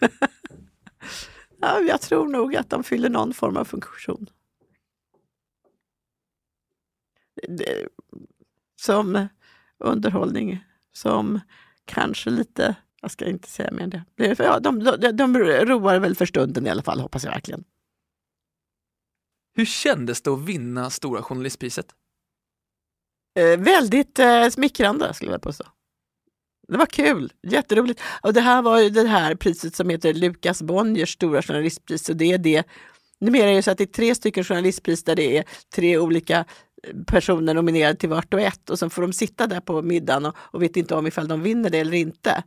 ja, 1.61 1.81
jag 1.81 2.01
tror 2.01 2.29
nog 2.29 2.57
att 2.57 2.71
de 2.71 2.85
fyller 2.85 3.09
någon 3.09 3.35
form 3.35 3.57
av 3.57 3.65
funktion. 3.65 4.27
Det, 7.49 7.89
som 8.81 9.29
underhållning, 9.79 10.65
som 10.93 11.41
kanske 11.85 12.31
lite, 12.31 12.77
jag 13.01 13.11
ska 13.11 13.27
inte 13.27 13.49
säga 13.49 13.71
mer 13.73 13.83
än 13.83 13.91
det. 13.91 14.05
ja, 14.39 14.61
de, 14.61 14.79
de, 14.79 15.13
de 15.13 15.39
roar 15.39 15.99
väl 15.99 16.17
för 16.17 16.27
stunden 16.27 16.67
i 16.67 16.71
alla 16.71 16.83
fall, 16.83 17.01
hoppas 17.01 17.25
jag 17.25 17.31
verkligen. 17.31 17.65
Hur 19.55 19.65
kändes 19.65 20.23
det 20.23 20.31
att 20.31 20.45
vinna 20.45 20.91
Stora 20.91 21.23
Journalistpriset? 21.23 21.95
Eh, 23.39 23.61
väldigt 23.61 24.19
eh, 24.19 24.49
smickrande 24.49 25.15
skulle 25.15 25.31
jag 25.31 25.43
påstå. 25.43 25.65
Det 26.69 26.77
var 26.77 26.87
kul, 26.87 27.33
jätteroligt. 27.43 28.01
Och 28.23 28.33
det 28.33 28.41
här 28.41 28.63
var 28.63 28.81
ju 28.81 28.91
det 28.91 29.09
här 29.09 29.35
priset 29.35 29.75
som 29.75 29.91
heter 29.91 30.15
Lukas 30.15 30.63
Bonniers 30.63 31.13
stora 31.13 31.43
journalistpris. 31.43 32.09
Och 32.09 32.17
det 32.17 32.33
är 32.33 32.39
det. 32.39 32.67
Numera 33.21 33.51
är 33.51 33.55
det 33.55 33.63
så 33.63 33.71
att 33.71 33.79
det 33.79 33.85
är 33.85 33.87
tre 33.87 34.15
stycken 34.15 34.45
journalistpris 34.45 35.05
där 35.05 35.17
det 35.17 35.39
är 35.39 35.45
tre 35.75 35.99
olika 35.99 36.45
personer 37.07 37.55
nominerade 37.55 37.97
till 37.97 38.09
vart 38.09 38.35
och 38.35 38.41
ett 38.41 38.71
och 38.71 38.79
sen 38.79 38.91
får 38.91 39.03
de 39.03 39.13
sitta 39.13 39.47
där 39.47 39.61
på 39.61 39.83
middagen 39.83 40.27
och, 40.27 40.37
och 40.39 40.63
vet 40.63 40.77
inte 40.77 40.95
om 40.95 41.07
ifall 41.07 41.29
de 41.29 41.43
vinner 41.43 41.71
det 41.71 41.79
eller 41.79 41.95
inte. 41.95 42.43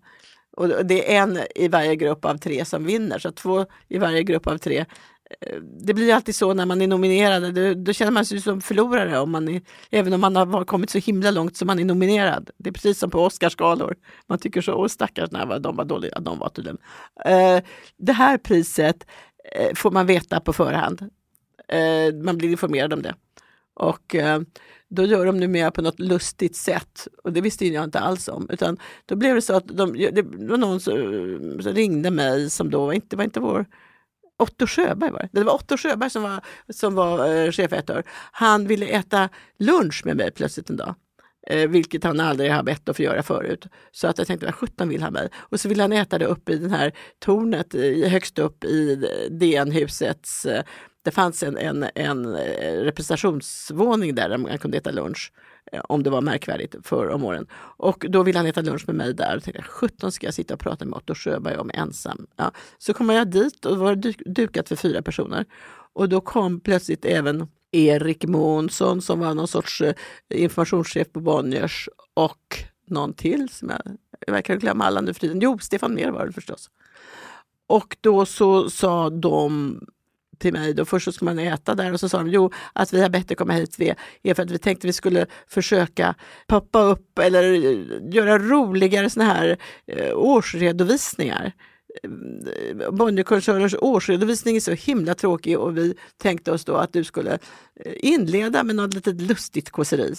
Och 0.58 0.86
det 0.86 1.15
är 1.15 1.21
en 1.21 1.39
i 1.55 1.67
varje 1.67 1.95
grupp 1.95 2.25
av 2.25 2.38
tre 2.38 2.65
som 2.65 2.86
vinner, 2.86 3.19
så 3.19 3.32
två 3.32 3.65
i 3.88 3.97
varje 3.97 4.23
grupp 4.23 4.47
av 4.47 4.58
tre 4.58 4.86
Eh, 5.41 5.61
det 5.61 5.93
blir 5.93 6.13
alltid 6.13 6.35
så 6.35 6.53
när 6.53 6.65
man 6.65 6.81
är 6.81 6.87
nominerad, 6.87 7.55
då, 7.55 7.73
då 7.73 7.93
känner 7.93 8.11
man 8.11 8.25
sig 8.25 8.41
som 8.41 8.61
förlorare 8.61 9.19
om 9.19 9.31
man 9.31 9.47
är, 9.49 9.61
även 9.89 10.13
om 10.13 10.21
man 10.21 10.35
har 10.35 10.65
kommit 10.65 10.89
så 10.89 10.97
himla 10.97 11.31
långt 11.31 11.57
som 11.57 11.67
man 11.67 11.79
är 11.79 11.85
nominerad. 11.85 12.49
Det 12.57 12.69
är 12.69 12.73
precis 12.73 12.99
som 12.99 13.09
på 13.09 13.25
Oscarsgalor. 13.25 13.95
Man 14.27 14.39
tycker 14.39 14.61
så, 14.61 14.73
åh 14.73 14.87
stackars, 14.87 15.31
nej, 15.31 15.59
de 15.59 15.75
var 15.75 15.85
dåliga, 15.85 16.19
de 16.19 16.39
var 16.39 16.49
tydligen. 16.49 16.77
Eh, 17.25 17.63
det 17.97 18.13
här 18.13 18.37
priset 18.37 19.07
eh, 19.55 19.75
får 19.75 19.91
man 19.91 20.05
veta 20.05 20.39
på 20.39 20.53
förhand. 20.53 21.09
Eh, 21.67 22.15
man 22.23 22.37
blir 22.37 22.49
informerad 22.49 22.93
om 22.93 23.01
det. 23.01 23.15
Och 23.73 24.15
eh, 24.15 24.41
då 24.89 25.03
gör 25.05 25.25
de 25.25 25.39
numera 25.39 25.71
på 25.71 25.81
något 25.81 25.99
lustigt 25.99 26.55
sätt. 26.55 27.07
Och 27.23 27.33
det 27.33 27.41
visste 27.41 27.67
jag 27.67 27.83
inte 27.83 27.99
alls 27.99 28.27
om. 28.27 28.49
Utan 28.49 28.77
då 29.05 29.15
blev 29.15 29.35
det 29.35 29.41
så 29.41 29.55
att 29.55 29.67
de, 29.67 29.93
det 29.93 30.21
var 30.21 30.57
någon 30.57 30.79
som, 30.79 30.97
eh, 30.97 31.61
som 31.61 31.73
ringde 31.73 32.11
mig 32.11 32.49
som 32.49 32.69
då 32.69 32.85
var 32.85 32.93
inte 32.93 33.15
var 33.15 33.23
inte 33.23 33.39
vår 33.39 33.65
Otto 34.39 34.67
Sjöberg 34.67 35.12
var 35.12 35.19
det. 35.19 35.30
Det 35.32 35.43
var 35.43 35.54
Otto 35.54 35.78
Sjöberg 35.78 36.10
som 36.10 36.23
var, 36.23 36.41
som 36.69 36.95
var 36.95 37.36
eh, 37.36 37.52
chefredaktör. 37.52 38.04
Han 38.32 38.67
ville 38.67 38.86
äta 38.86 39.30
lunch 39.60 40.02
med 40.06 40.17
mig 40.17 40.32
plötsligt 40.32 40.69
en 40.69 40.78
dag. 40.78 40.95
Eh, 41.47 41.69
vilket 41.69 42.04
han 42.04 42.19
aldrig 42.19 42.52
har 42.52 42.63
bett 42.63 42.89
att 42.89 42.95
få 42.95 43.04
göra 43.04 43.23
förut. 43.23 43.65
Så 43.91 44.08
att 44.08 44.17
jag 44.17 44.28
tänkte, 44.28 44.45
vad 44.45 44.56
sjutton 44.56 44.89
vill 44.89 45.02
han 45.02 45.13
mig? 45.13 45.30
Och 45.36 45.60
så 45.60 45.69
ville 45.69 45.84
han 45.84 45.93
äta 45.93 46.17
det 46.17 46.25
uppe 46.25 46.52
i 46.52 46.58
det 46.58 46.69
här 46.69 46.91
tornet 47.19 47.75
i, 47.75 48.08
högst 48.08 48.39
upp 48.39 48.63
i 48.63 48.95
DN-husets 49.30 50.45
eh, 50.45 50.63
det 51.04 51.12
fanns 51.12 51.43
en, 51.43 51.58
en, 51.58 51.86
en 51.95 52.36
eh, 52.36 52.73
representationsvåning 52.73 54.15
där, 54.15 54.30
där 54.30 54.38
man 54.38 54.58
kunde 54.58 54.78
äta 54.78 54.91
lunch 54.91 55.32
eh, 55.34 55.48
Eh, 55.71 55.82
om 55.89 56.03
det 56.03 56.10
var 56.10 56.21
märkvärdigt 56.21 56.75
förr 56.84 57.10
om 57.10 57.23
åren. 57.23 57.47
Och 57.77 58.05
då 58.10 58.23
ville 58.23 58.39
han 58.39 58.45
äta 58.45 58.62
lunch 58.62 58.84
med 58.88 58.95
mig 58.95 59.13
där. 59.13 59.38
Och 59.38 59.43
tänkte, 59.43 59.63
17 59.63 60.12
ska 60.12 60.27
jag 60.27 60.34
sitta 60.34 60.53
och 60.53 60.60
prata 60.60 60.86
med 60.86 60.97
Otto 60.97 61.15
Sjöberg 61.15 61.58
om 61.58 61.71
ensam. 61.73 62.27
Ja. 62.36 62.51
Så 62.77 62.93
kommer 62.93 63.13
jag 63.13 63.32
dit 63.32 63.65
och 63.65 63.77
var 63.77 63.95
dukat 64.34 64.69
för 64.69 64.75
fyra 64.75 65.01
personer. 65.01 65.45
Och 65.93 66.10
då 66.10 66.21
kom 66.21 66.60
plötsligt 66.60 67.05
även 67.05 67.47
Erik 67.71 68.25
Månsson 68.25 69.01
som 69.01 69.19
var 69.19 69.34
någon 69.34 69.47
sorts 69.47 69.82
eh, 69.82 69.93
informationschef 70.29 71.12
på 71.12 71.19
Bonniers 71.19 71.89
och 72.13 72.63
någon 72.88 73.13
till 73.13 73.49
som 73.49 73.69
jag, 73.69 73.82
jag 74.27 74.34
verkar 74.34 74.55
glömma 74.55 74.86
alla 74.86 75.01
nu 75.01 75.13
för 75.13 75.21
tiden. 75.21 75.39
Jo, 75.41 75.58
Stefan 75.60 75.93
Mer 75.93 76.12
var 76.12 76.25
det 76.25 76.34
förstås. 76.34 76.69
Och 77.67 77.97
då 78.01 78.25
så 78.25 78.69
sa 78.69 79.10
de 79.10 79.79
till 80.39 80.54
mig. 80.54 80.73
Då 80.73 80.86
först 80.86 81.06
så 81.06 81.12
skulle 81.12 81.36
man 81.36 81.39
äta 81.39 81.75
där 81.75 81.93
och 81.93 81.99
så 81.99 82.10
sa 82.10 82.17
de 82.17 82.28
jo, 82.30 82.52
att 82.73 82.93
vi 82.93 83.02
har 83.02 83.10
bett 83.10 83.28
dig 83.28 83.38
komma 83.38 83.54
hit 83.54 83.75
vi 83.80 83.93
är 84.23 84.34
för 84.34 84.43
att 84.43 84.52
vi 84.52 84.58
tänkte 84.58 84.88
vi 84.88 84.93
skulle 84.93 85.25
försöka 85.47 86.15
poppa 86.47 86.82
upp 86.82 87.19
eller 87.19 87.54
eh, 87.54 88.13
göra 88.13 88.39
roligare 88.39 89.10
såna 89.10 89.25
här 89.25 89.58
eh, 89.88 90.17
årsredovisningar. 90.17 91.52
Eh, 92.04 92.91
Bonnierkoncernens 92.91 93.75
årsredovisning 93.80 94.56
är 94.56 94.60
så 94.60 94.71
himla 94.71 95.15
tråkig 95.15 95.60
och 95.60 95.78
vi 95.78 95.95
tänkte 96.17 96.52
oss 96.52 96.65
då 96.65 96.75
att 96.75 96.93
du 96.93 97.04
skulle 97.04 97.39
inleda 97.95 98.63
med 98.63 98.75
något 98.75 98.93
litet 98.93 99.21
lustigt 99.21 99.69
kåseri. 99.69 100.15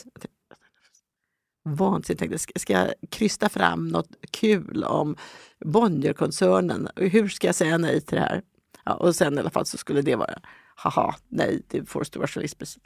Vansinnigt. 1.65 2.19
tänkte 2.19 2.61
Ska 2.61 2.73
jag 2.73 2.93
krysta 3.11 3.49
fram 3.49 3.89
något 3.89 4.09
kul 4.31 4.85
om 4.85 5.17
Bonnierkoncernen? 5.65 6.89
Hur 6.97 7.29
ska 7.29 7.47
jag 7.47 7.55
säga 7.55 7.79
nej 7.79 8.01
till 8.01 8.17
det 8.17 8.23
här? 8.23 8.43
Ja, 8.91 8.95
och 8.95 9.17
sen 9.17 9.35
i 9.35 9.39
alla 9.39 9.51
fall 9.51 9.67
så 9.67 9.79
skulle 9.79 10.03
det 10.03 10.17
vara, 10.17 10.41
haha, 10.77 11.15
nej, 11.29 11.63
det 11.69 11.87
får 11.87 12.05
stora 12.05 12.27
journalistpris. 12.27 12.79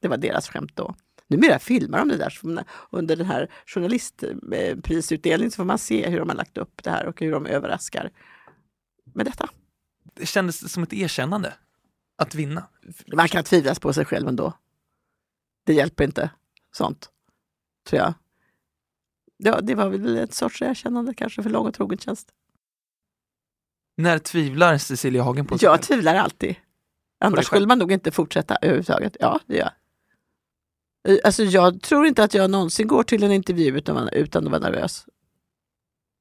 Det 0.00 0.08
var 0.08 0.16
deras 0.16 0.48
skämt 0.48 0.76
då. 0.76 0.94
Numera 1.26 1.58
filmar 1.58 1.98
de 1.98 2.08
det 2.08 2.16
där. 2.16 2.38
Under 2.90 3.16
den 3.16 3.26
här 3.26 3.50
journalistprisutdelningen 3.66 5.50
så 5.50 5.56
får 5.56 5.64
man 5.64 5.78
se 5.78 6.08
hur 6.10 6.18
de 6.18 6.28
har 6.28 6.36
lagt 6.36 6.58
upp 6.58 6.82
det 6.82 6.90
här 6.90 7.06
och 7.06 7.20
hur 7.20 7.32
de 7.32 7.46
överraskar 7.46 8.10
med 9.04 9.26
detta. 9.26 9.50
Det 10.14 10.26
kändes 10.26 10.72
som 10.72 10.82
ett 10.82 10.92
erkännande 10.92 11.54
att 12.16 12.34
vinna. 12.34 12.68
Man 13.12 13.28
kan 13.28 13.44
tvivlas 13.44 13.80
på 13.80 13.92
sig 13.92 14.04
själv 14.04 14.28
ändå. 14.28 14.52
Det 15.64 15.72
hjälper 15.74 16.04
inte 16.04 16.30
sånt, 16.72 17.10
tror 17.88 18.02
jag. 18.02 18.14
Ja, 19.36 19.60
det 19.60 19.74
var 19.74 19.88
väl 19.88 20.16
ett 20.16 20.34
sorts 20.34 20.62
erkännande 20.62 21.14
kanske 21.14 21.42
för 21.42 21.50
lång 21.50 21.66
och 21.66 21.74
trogen 21.74 21.98
tjänst. 21.98 22.32
När 23.96 24.18
tvivlar 24.18 24.78
Cecilia 24.78 25.22
Hagen 25.22 25.46
på 25.46 25.58
sig 25.58 25.66
Jag 25.66 25.82
tvivlar 25.82 26.14
alltid. 26.14 26.56
Annars 27.20 27.46
skulle 27.46 27.66
man 27.66 27.78
nog 27.78 27.92
inte 27.92 28.10
fortsätta 28.10 28.56
överhuvudtaget. 28.56 29.16
Ja, 29.20 29.40
det 29.46 29.56
gör 29.56 29.62
jag. 29.62 29.72
Alltså 31.24 31.42
jag 31.42 31.82
tror 31.82 32.06
inte 32.06 32.24
att 32.24 32.34
jag 32.34 32.50
någonsin 32.50 32.86
går 32.86 33.02
till 33.02 33.22
en 33.22 33.32
intervju 33.32 33.78
utan, 33.78 34.08
utan 34.08 34.44
att 34.44 34.50
vara 34.50 34.62
nervös. 34.62 35.06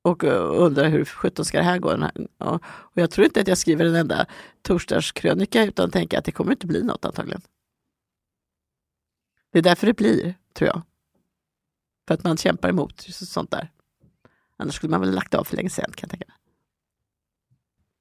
Och 0.04 0.24
undrar 0.24 0.90
hur 0.90 1.06
sjutton 1.06 1.46
ska 1.46 1.58
det 1.58 1.64
här 1.64 1.80
gå? 1.80 2.10
Och 2.38 2.62
jag 2.94 3.12
tror 3.12 3.26
inte 3.26 3.42
att 3.42 3.48
jag 3.48 3.58
skriver 3.58 3.86
en 3.86 3.96
enda 3.96 4.26
torsdagskrönika 4.62 5.66
utan 5.66 5.92
tänker 5.92 6.18
att 6.18 6.26
det 6.26 6.32
kommer 6.32 6.52
inte 6.52 6.68
bli 6.68 6.84
något 6.84 7.06
antagligen. 7.06 7.42
Det 9.52 9.60
är 9.60 9.64
därför 9.64 9.88
det 9.88 9.94
blir, 9.94 10.36
tror 10.54 10.68
jag. 10.68 10.82
För 12.08 12.14
att 12.14 12.24
man 12.24 12.38
kämpar 12.38 12.70
emot 12.70 13.02
sånt 13.10 13.52
där. 13.52 13.72
Annars 14.58 14.76
skulle 14.76 14.92
man 14.92 15.02
väl 15.02 15.12
lagt 15.12 15.34
av 15.34 15.44
för 15.44 15.56
länge 15.56 15.70
sedan 15.70 15.92
kan 15.96 16.08
jag 16.08 16.10
tänka 16.10 16.26
mig. 16.28 16.38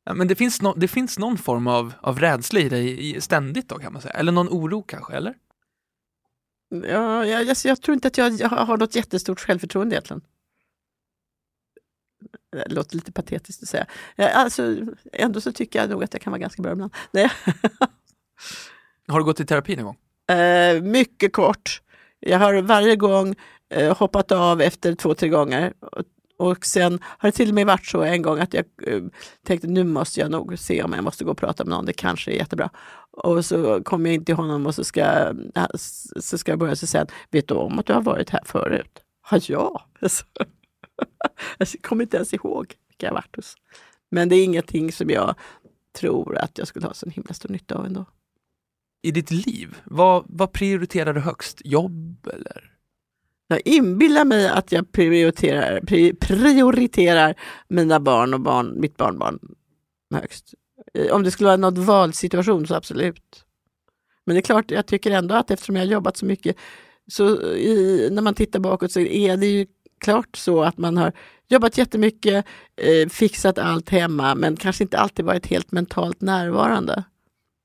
Ja, 0.04 0.14
men 0.14 0.28
det 0.28 0.34
finns, 0.34 0.62
no, 0.62 0.74
det 0.76 0.88
finns 0.88 1.18
någon 1.18 1.38
form 1.38 1.66
av, 1.66 1.92
av 2.00 2.18
rädsla 2.18 2.60
i 2.60 2.68
dig 2.68 3.20
ständigt 3.20 3.68
då 3.68 3.78
kan 3.78 3.92
man 3.92 4.02
säga, 4.02 4.14
eller 4.14 4.32
någon 4.32 4.48
oro 4.48 4.82
kanske, 4.82 5.14
eller? 5.14 5.34
Ja, 6.68 7.26
jag, 7.26 7.44
jag, 7.44 7.56
jag 7.64 7.82
tror 7.82 7.94
inte 7.94 8.08
att 8.08 8.18
jag, 8.18 8.32
jag 8.32 8.48
har 8.48 8.76
något 8.76 8.94
jättestort 8.94 9.40
självförtroende 9.40 9.94
egentligen. 9.94 10.22
Det 12.52 12.74
låter 12.74 12.96
lite 12.96 13.12
patetiskt 13.12 13.62
att 13.62 13.68
säga. 13.68 13.86
Alltså, 14.16 14.76
ändå 15.12 15.40
så 15.40 15.52
tycker 15.52 15.78
jag 15.78 15.90
nog 15.90 16.04
att 16.04 16.12
jag 16.12 16.22
kan 16.22 16.30
vara 16.30 16.40
ganska 16.40 16.62
bra 16.62 16.72
ibland. 16.72 16.94
Nej. 17.10 17.30
Har 19.08 19.18
du 19.18 19.24
gått 19.24 19.40
i 19.40 19.46
terapi 19.46 19.76
någon 19.76 19.84
gång? 19.84 19.98
Eh, 20.36 20.82
mycket 20.82 21.32
kort. 21.32 21.82
Jag 22.20 22.38
har 22.38 22.62
varje 22.62 22.96
gång 22.96 23.34
eh, 23.68 23.96
hoppat 23.96 24.32
av 24.32 24.60
efter 24.60 24.94
två, 24.94 25.14
tre 25.14 25.28
gånger 25.28 25.72
och 25.80 26.04
och 26.36 26.66
sen 26.66 26.98
har 27.02 27.28
det 27.28 27.32
till 27.32 27.48
och 27.48 27.54
med 27.54 27.66
varit 27.66 27.86
så 27.86 28.02
en 28.02 28.22
gång 28.22 28.38
att 28.38 28.54
jag 28.54 28.64
eh, 28.86 29.02
tänkte 29.46 29.68
nu 29.68 29.84
måste 29.84 30.20
jag 30.20 30.30
nog 30.30 30.58
se 30.58 30.82
om 30.82 30.92
jag 30.92 31.04
måste 31.04 31.24
gå 31.24 31.30
och 31.30 31.38
prata 31.38 31.64
med 31.64 31.70
någon, 31.70 31.86
det 31.86 31.92
kanske 31.92 32.30
är 32.30 32.36
jättebra. 32.36 32.70
Och 33.10 33.44
så 33.44 33.82
kommer 33.82 34.10
jag 34.10 34.14
in 34.14 34.24
till 34.24 34.34
honom 34.34 34.66
och 34.66 34.74
så 34.74 34.84
ska, 34.84 35.00
äh, 35.54 35.66
så 36.20 36.38
ska 36.38 36.52
jag 36.52 36.58
börja 36.58 36.76
så 36.76 36.86
säga, 36.86 37.06
vet 37.30 37.48
du 37.48 37.54
om 37.54 37.78
att 37.78 37.86
du 37.86 37.92
har 37.92 38.02
varit 38.02 38.30
här 38.30 38.42
förut? 38.44 39.00
Ja, 39.30 39.40
ja. 39.48 39.86
Alltså, 41.58 41.76
jag 41.76 41.82
kommer 41.82 42.02
inte 42.02 42.16
ens 42.16 42.34
ihåg 42.34 42.74
vilka 42.88 43.06
jag 43.06 43.12
varit 43.12 43.36
hos. 43.36 43.54
Men 44.10 44.28
det 44.28 44.36
är 44.36 44.44
ingenting 44.44 44.92
som 44.92 45.10
jag 45.10 45.34
tror 45.98 46.38
att 46.38 46.58
jag 46.58 46.68
skulle 46.68 46.86
ha 46.86 46.94
så 46.94 47.08
himla 47.10 47.34
stor 47.34 47.48
nytta 47.48 47.74
av 47.74 47.86
ändå. 47.86 48.04
I 49.02 49.10
ditt 49.10 49.30
liv, 49.30 49.76
vad, 49.84 50.24
vad 50.28 50.52
prioriterar 50.52 51.14
du 51.14 51.20
högst? 51.20 51.62
Jobb 51.64 52.28
eller? 52.32 52.73
Jag 53.48 53.60
inbillar 53.64 54.24
mig 54.24 54.48
att 54.48 54.72
jag 54.72 54.92
prioriterar, 54.92 55.80
prioriterar 56.14 57.34
mina 57.68 58.00
barn 58.00 58.34
och 58.34 58.40
barn, 58.40 58.80
mitt 58.80 58.96
barnbarn 58.96 59.38
högst. 60.14 60.54
Om 61.10 61.22
det 61.22 61.30
skulle 61.30 61.46
vara 61.46 61.56
något 61.56 61.78
valsituation 61.78 62.66
så 62.66 62.74
absolut. 62.74 63.44
Men 64.26 64.34
det 64.34 64.40
är 64.40 64.42
klart, 64.42 64.70
jag 64.70 64.86
tycker 64.86 65.10
ändå 65.10 65.34
att 65.34 65.50
eftersom 65.50 65.76
jag 65.76 65.82
har 65.82 65.92
jobbat 65.92 66.16
så 66.16 66.26
mycket, 66.26 66.56
så 67.10 67.42
i, 67.42 68.08
när 68.12 68.22
man 68.22 68.34
tittar 68.34 68.60
bakåt 68.60 68.92
så 68.92 69.00
är 69.00 69.36
det 69.36 69.46
ju 69.46 69.66
klart 69.98 70.36
så 70.36 70.62
att 70.62 70.78
man 70.78 70.96
har 70.96 71.12
jobbat 71.48 71.78
jättemycket, 71.78 72.46
eh, 72.76 73.08
fixat 73.08 73.58
allt 73.58 73.88
hemma, 73.88 74.34
men 74.34 74.56
kanske 74.56 74.84
inte 74.84 74.98
alltid 74.98 75.24
varit 75.24 75.46
helt 75.46 75.72
mentalt 75.72 76.20
närvarande 76.20 77.04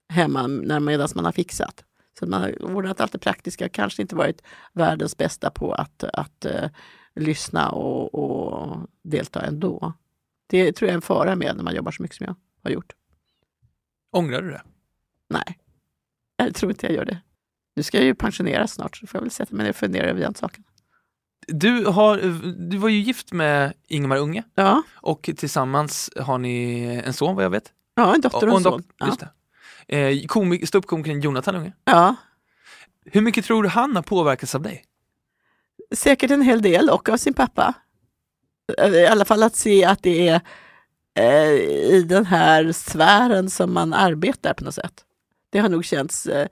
hemma 0.10 0.48
medan 0.48 1.10
man 1.16 1.26
har 1.26 1.32
fixat. 1.32 1.84
Så 2.20 2.28
man 2.28 2.42
har 2.42 2.64
ordnat 2.64 3.02
allt 3.02 3.12
det 3.12 3.20
praktiska, 3.20 3.70
kanske 3.70 4.02
inte 4.02 4.16
varit 4.16 4.42
världens 4.74 5.18
bästa 5.18 5.50
på 5.50 5.74
att, 5.74 6.04
att 6.04 6.46
uh, 6.46 6.70
lyssna 7.16 7.70
och, 7.70 8.16
och, 8.16 8.88
delta 9.04 9.42
ändå. 9.42 9.94
Det 10.48 10.72
tror 10.72 10.88
jag 10.88 10.94
är 10.94 10.96
en 10.96 11.02
fara 11.02 11.36
med 11.36 11.56
när 11.56 11.64
man 11.64 11.76
jobbar 11.76 11.92
så 11.92 12.02
mycket 12.02 12.18
som 12.18 12.26
jag 12.26 12.36
har 12.64 12.72
gjort. 12.72 12.94
Ångrar 14.12 14.42
du 14.42 14.50
det? 14.50 14.62
Nej, 15.30 15.60
jag 16.38 16.56
tror 16.56 16.72
inte 16.72 16.86
jag 16.86 16.96
gör 16.96 17.06
det. 17.06 17.22
Nu 17.76 17.84
ska 17.84 17.98
jag 17.98 18.06
ju 18.06 18.16
pensioneras 18.16 18.74
snart, 18.74 18.98
så 18.98 19.08
får 19.08 19.18
jag 19.18 19.22
väl 19.22 19.32
sätta 19.32 19.56
mig 19.56 19.64
ner 19.64 19.70
och 19.70 19.76
fundera 19.76 20.08
över 20.08 20.22
den 20.22 20.36
saken. 20.36 20.64
Du, 21.48 21.86
har, 21.86 22.18
du 22.70 22.78
var 22.78 22.90
ju 22.90 23.00
gift 23.00 23.32
med 23.32 23.74
Ingmar 23.88 24.18
Unge 24.18 24.44
ja. 24.56 24.84
och 24.96 25.30
tillsammans 25.38 26.10
har 26.16 26.38
ni 26.38 26.84
en 27.06 27.14
son 27.14 27.36
vad 27.36 27.46
jag 27.46 27.50
vet. 27.50 27.74
Ja, 27.96 28.16
en 28.16 28.22
dotter 28.22 28.50
och 28.50 28.58
en 28.58 28.64
son. 28.64 28.84
Det. 29.20 29.30
Eh, 29.90 30.26
komik, 30.28 30.68
ståuppkomikern 30.68 31.22
Jonathan 31.22 31.56
Unge. 31.56 31.74
Ja. 31.86 32.16
Hur 33.06 33.22
mycket 33.22 33.46
tror 33.46 33.64
du 33.64 33.70
han 33.70 33.96
har 33.96 34.04
påverkats 34.04 34.56
av 34.56 34.62
dig? 34.62 34.84
Säkert 35.96 36.32
en 36.32 36.42
hel 36.42 36.62
del 36.62 36.90
och 36.90 37.10
av 37.10 37.18
sin 37.18 37.34
pappa. 37.34 37.74
I 38.94 39.06
alla 39.06 39.26
fall 39.26 39.44
att 39.44 39.56
se 39.56 39.86
att 39.86 40.04
det 40.04 40.28
är 40.28 40.42
eh, 41.16 41.54
i 41.96 42.06
den 42.10 42.26
här 42.26 42.72
sfären 42.72 43.50
som 43.50 43.74
man 43.74 43.94
arbetar 43.94 44.54
på 44.54 44.64
något 44.64 44.76
sätt. 44.76 45.06
Det 45.50 45.60
har 45.60 45.70
nog 45.70 45.86
känts 45.86 46.26
eh, 46.26 46.48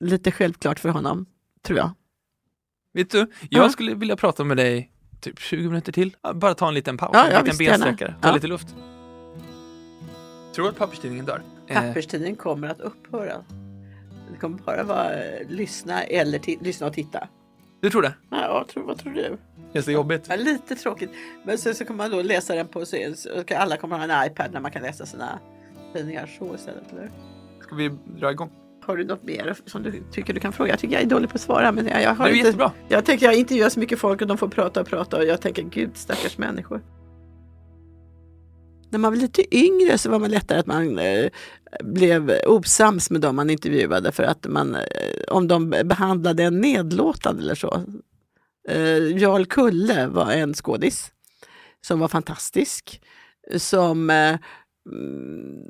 lite 0.00 0.32
självklart 0.32 0.78
för 0.78 0.88
honom, 0.88 1.26
tror 1.62 1.78
jag. 1.78 1.90
Vet 2.92 3.10
du, 3.10 3.18
jag 3.50 3.64
ja. 3.64 3.68
skulle 3.68 3.94
vilja 3.94 4.16
prata 4.16 4.44
med 4.44 4.56
dig 4.56 4.92
typ 5.20 5.40
20 5.40 5.68
minuter 5.68 5.92
till. 5.92 6.16
Bara 6.34 6.54
ta 6.54 6.68
en 6.68 6.74
liten 6.74 6.96
paus, 6.96 7.10
ja, 7.14 7.26
en 7.26 7.44
liten 7.44 7.66
bensträckare, 7.66 8.14
ta 8.22 8.28
ja. 8.28 8.34
lite 8.34 8.46
luft. 8.46 8.68
Tror 10.54 10.64
du 10.64 10.68
att 10.68 10.78
papperstidningen 10.78 11.26
dör? 11.26 11.55
Eh, 11.66 11.74
Papperstidningen 11.82 12.36
kommer 12.36 12.68
att 12.68 12.80
upphöra. 12.80 13.44
Det 14.32 14.38
kommer 14.40 14.58
bara 14.58 14.82
vara 14.82 15.24
eh, 15.24 15.48
lyssna 15.48 16.02
eller 16.02 16.64
lyssna 16.64 16.86
och 16.86 16.92
titta. 16.92 17.28
du 17.80 17.90
tror 17.90 18.02
det? 18.02 18.14
Ja, 18.30 18.52
vad 18.52 18.68
tror, 18.68 18.82
vad 18.82 18.98
tror 18.98 19.12
du? 19.12 19.36
Det 19.72 19.82
jobbigt? 19.92 20.26
Ja, 20.28 20.36
lite 20.36 20.74
tråkigt. 20.74 21.10
Men 21.44 21.58
sen 21.58 21.74
så 21.74 21.84
kommer 21.84 22.04
man 22.04 22.10
då 22.10 22.22
läsa 22.22 22.54
den 22.54 22.68
på 22.68 22.86
så 22.86 22.96
alla 23.56 23.76
kommer 23.76 23.96
ha 23.98 24.04
en 24.04 24.30
iPad 24.30 24.52
när 24.52 24.60
man 24.60 24.70
kan 24.70 24.82
läsa 24.82 25.06
sina 25.06 25.38
tidningar 25.94 26.30
så 26.38 26.54
istället. 26.54 26.92
Eller? 26.92 27.10
Ska 27.60 27.74
vi 27.74 27.88
dra 28.20 28.30
igång? 28.30 28.50
Har 28.86 28.96
du 28.96 29.04
något 29.04 29.22
mer 29.22 29.56
som 29.66 29.82
du 29.82 30.02
tycker 30.12 30.34
du 30.34 30.40
kan 30.40 30.52
fråga? 30.52 30.70
Jag 30.70 30.78
tycker 30.78 30.94
jag 30.94 31.02
är 31.02 31.06
dålig 31.06 31.30
på 31.30 31.34
att 31.34 31.40
svara. 31.40 31.72
Men 31.72 31.86
jag, 31.86 32.02
jag, 32.02 32.14
har 32.14 32.24
Det 32.24 32.30
är 32.30 32.34
inte, 32.34 32.46
jättebra. 32.46 32.72
jag 32.88 33.04
tänker 33.04 33.26
jag 33.26 33.34
intervjuar 33.34 33.68
så 33.68 33.80
mycket 33.80 33.98
folk 33.98 34.22
och 34.22 34.28
de 34.28 34.38
får 34.38 34.48
prata 34.48 34.80
och 34.80 34.86
prata 34.86 35.16
och 35.16 35.24
jag 35.24 35.40
tänker 35.40 35.62
gud 35.62 35.90
stackars 35.96 36.38
människor. 36.38 36.80
När 38.90 38.98
man 38.98 39.12
var 39.12 39.20
lite 39.20 39.56
yngre 39.56 39.98
så 39.98 40.10
var 40.10 40.18
man 40.18 40.30
lättare 40.30 40.58
att 40.58 40.66
man 40.66 40.98
eh, 40.98 41.28
blev 41.80 42.40
osams 42.46 43.10
med 43.10 43.20
dem 43.20 43.36
man 43.36 43.50
intervjuade 43.50 44.12
för 44.12 44.22
att 44.22 44.46
man, 44.48 44.74
eh, 44.74 44.82
om 45.28 45.48
de 45.48 45.70
behandlade 45.70 46.42
en 46.42 46.60
nedlåtande 46.60 47.42
eller 47.42 47.54
så. 47.54 47.82
Eh, 48.68 49.18
Jarl 49.18 49.44
Kulle 49.44 50.06
var 50.06 50.30
en 50.30 50.54
skådis 50.54 51.12
som 51.86 52.00
var 52.00 52.08
fantastisk. 52.08 53.00
Som 53.56 54.10
eh, 54.10 54.36
mm, 54.92 55.62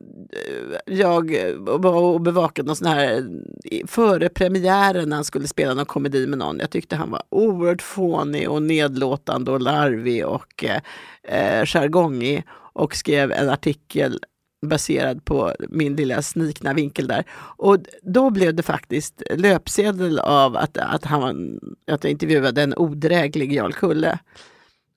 jag 0.87 1.33
var 1.59 1.95
och 1.95 2.21
bevakade 2.21 2.67
någon 2.67 2.77
sån 2.77 2.87
här 2.87 3.27
eh, 3.65 3.87
före 3.87 4.29
premiären 4.29 5.09
när 5.09 5.17
han 5.17 5.25
skulle 5.25 5.49
spela 5.49 5.75
någon 5.75 5.87
komedi 5.87 6.27
med 6.27 6.39
någon. 6.39 6.59
Jag 6.59 6.71
tyckte 6.71 6.97
han 6.97 7.11
var 7.11 7.23
oerhört 7.29 7.83
fånig 7.83 8.51
och 8.51 8.63
nedlåtande 8.63 9.51
och 9.51 9.61
larvig 9.61 10.27
och 10.27 10.65
eh, 10.65 10.81
eh 11.23 11.65
jargongig 11.65 12.45
och 12.77 12.97
skrev 12.97 13.33
en 13.33 13.49
artikel 13.49 14.21
baserad 14.67 15.25
på 15.25 15.53
min 15.69 15.97
lilla 15.97 16.23
snikna 16.23 16.75
vinkel 16.75 17.07
där. 17.07 17.25
Och 17.57 17.79
då 18.03 18.31
blev 18.31 18.55
det 18.55 18.63
faktiskt 18.63 19.23
löpsedel 19.31 20.19
av 20.19 20.57
att, 20.57 20.79
att, 20.79 21.05
han, 21.05 21.61
att 21.87 22.05
jag 22.05 22.11
intervjuade 22.11 22.63
en 22.63 22.75
odräglig 22.77 23.53
Jarl 23.53 23.73
Kulle. 23.73 24.19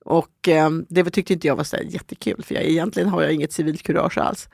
Och 0.04 0.48
eh, 0.48 0.70
det 0.88 1.04
tyckte 1.04 1.32
inte 1.32 1.46
jag 1.46 1.56
var 1.56 1.64
så 1.64 1.76
jättekul 1.76 2.42
för 2.42 2.54
jag, 2.54 2.64
egentligen 2.64 3.08
har 3.08 3.22
jag 3.22 3.32
inget 3.32 3.52
civilt 3.52 3.82
kurage 3.82 4.18
alls. 4.18 4.48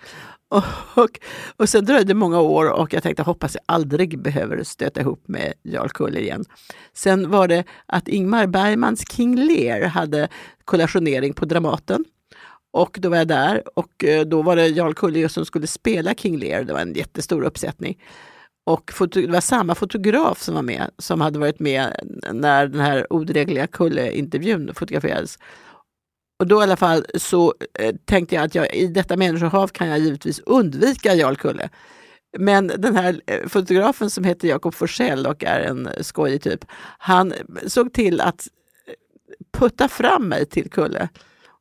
Och, 0.49 0.65
och, 1.05 1.19
och 1.57 1.69
sen 1.69 1.85
dröjde 1.85 2.05
det 2.05 2.15
många 2.15 2.41
år 2.41 2.71
och 2.71 2.95
jag 2.95 3.03
tänkte 3.03 3.23
hoppas 3.23 3.55
jag 3.55 3.63
aldrig 3.67 4.23
behöver 4.23 4.63
stöta 4.63 5.01
ihop 5.01 5.29
med 5.29 5.53
Jarl 5.63 5.89
Kulle 5.89 6.21
igen. 6.21 6.45
Sen 6.93 7.31
var 7.31 7.49
det 7.49 7.65
att 7.87 8.09
Ingmar 8.09 8.47
Bergmans 8.47 9.05
King 9.11 9.37
Lear 9.37 9.89
hade 9.89 10.29
kollationering 10.65 11.35
på 11.35 11.45
Dramaten. 11.45 12.05
Och 12.77 12.99
då 13.01 13.09
var 13.09 13.17
jag 13.17 13.29
där 13.29 13.79
och 13.79 14.05
eh, 14.05 14.27
då 14.27 14.43
var 14.43 14.57
det 14.57 14.69
Jarl 14.69 14.95
Kulle 14.95 15.29
som 15.29 15.45
skulle 15.45 15.67
spela 15.67 16.15
King 16.15 16.39
Lear. 16.39 16.65
Det 16.65 16.73
var 16.73 16.81
en 16.81 16.95
jättestor 16.95 17.43
uppsättning. 17.43 18.03
Och 18.67 18.93
det 19.13 19.27
var 19.27 19.41
samma 19.41 19.75
fotograf 19.75 20.43
som 20.43 20.55
var 20.55 20.63
med 20.63 20.91
som 20.99 21.21
hade 21.21 21.39
varit 21.39 21.61
med 21.61 21.97
när 22.33 22.67
den 22.67 22.81
här 22.81 23.13
odrägliga 23.13 23.67
Kulle-intervjun 23.67 24.75
fotograferades. 24.75 25.39
Och 26.39 26.47
då 26.47 26.61
i 26.61 26.63
alla 26.63 26.77
fall 26.77 27.07
så 27.15 27.55
eh, 27.79 27.95
tänkte 28.05 28.35
jag 28.35 28.45
att 28.45 28.55
jag, 28.55 28.75
i 28.75 28.87
detta 28.87 29.17
människohav 29.17 29.69
kan 29.69 29.89
jag 29.89 29.99
givetvis 29.99 30.41
undvika 30.47 31.15
Jarl 31.15 31.37
Kulle. 31.37 31.69
Men 32.39 32.67
den 32.67 32.97
här 32.97 33.21
eh, 33.27 33.49
fotografen 33.49 34.11
som 34.11 34.25
heter 34.25 34.49
Jakob 34.49 34.75
Forsell 34.75 35.27
och 35.27 35.45
är 35.45 35.61
en 35.61 35.89
skojig 36.01 36.43
typ, 36.43 36.65
han 36.99 37.33
eh, 37.33 37.39
såg 37.67 37.93
till 37.93 38.21
att 38.21 38.47
putta 39.53 39.89
fram 39.89 40.29
mig 40.29 40.47
till 40.47 40.71
Kulle. 40.71 41.09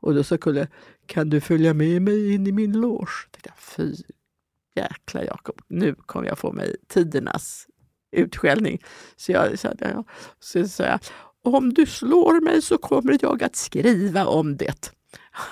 Och 0.06 0.16
då 0.16 0.24
sa 0.24 0.38
Kulle, 0.38 0.68
kan 1.08 1.30
du 1.30 1.42
följa 1.42 1.74
med 1.74 2.02
mig 2.02 2.34
in 2.34 2.48
i 2.48 2.52
min 2.52 2.74
loge? 2.74 3.12
Jag 3.24 3.32
tänkte, 3.32 3.62
Fy 3.62 3.96
jäkla 4.76 5.24
Jakob, 5.24 5.62
nu 5.68 5.96
kommer 5.96 6.28
jag 6.28 6.38
få 6.38 6.52
mig 6.52 6.76
tidernas 6.88 7.68
utskällning. 8.12 8.82
Så 9.16 9.32
jag 9.32 9.60
sa, 9.60 9.74
ja, 9.80 10.04
så 10.40 10.68
sa 10.68 10.84
jag, 10.84 11.00
om 11.44 11.74
du 11.74 11.86
slår 11.86 12.42
mig 12.42 12.62
så 12.62 12.78
kommer 12.78 13.18
jag 13.22 13.44
att 13.44 13.56
skriva 13.56 14.26
om 14.26 14.58
det. 14.58 14.94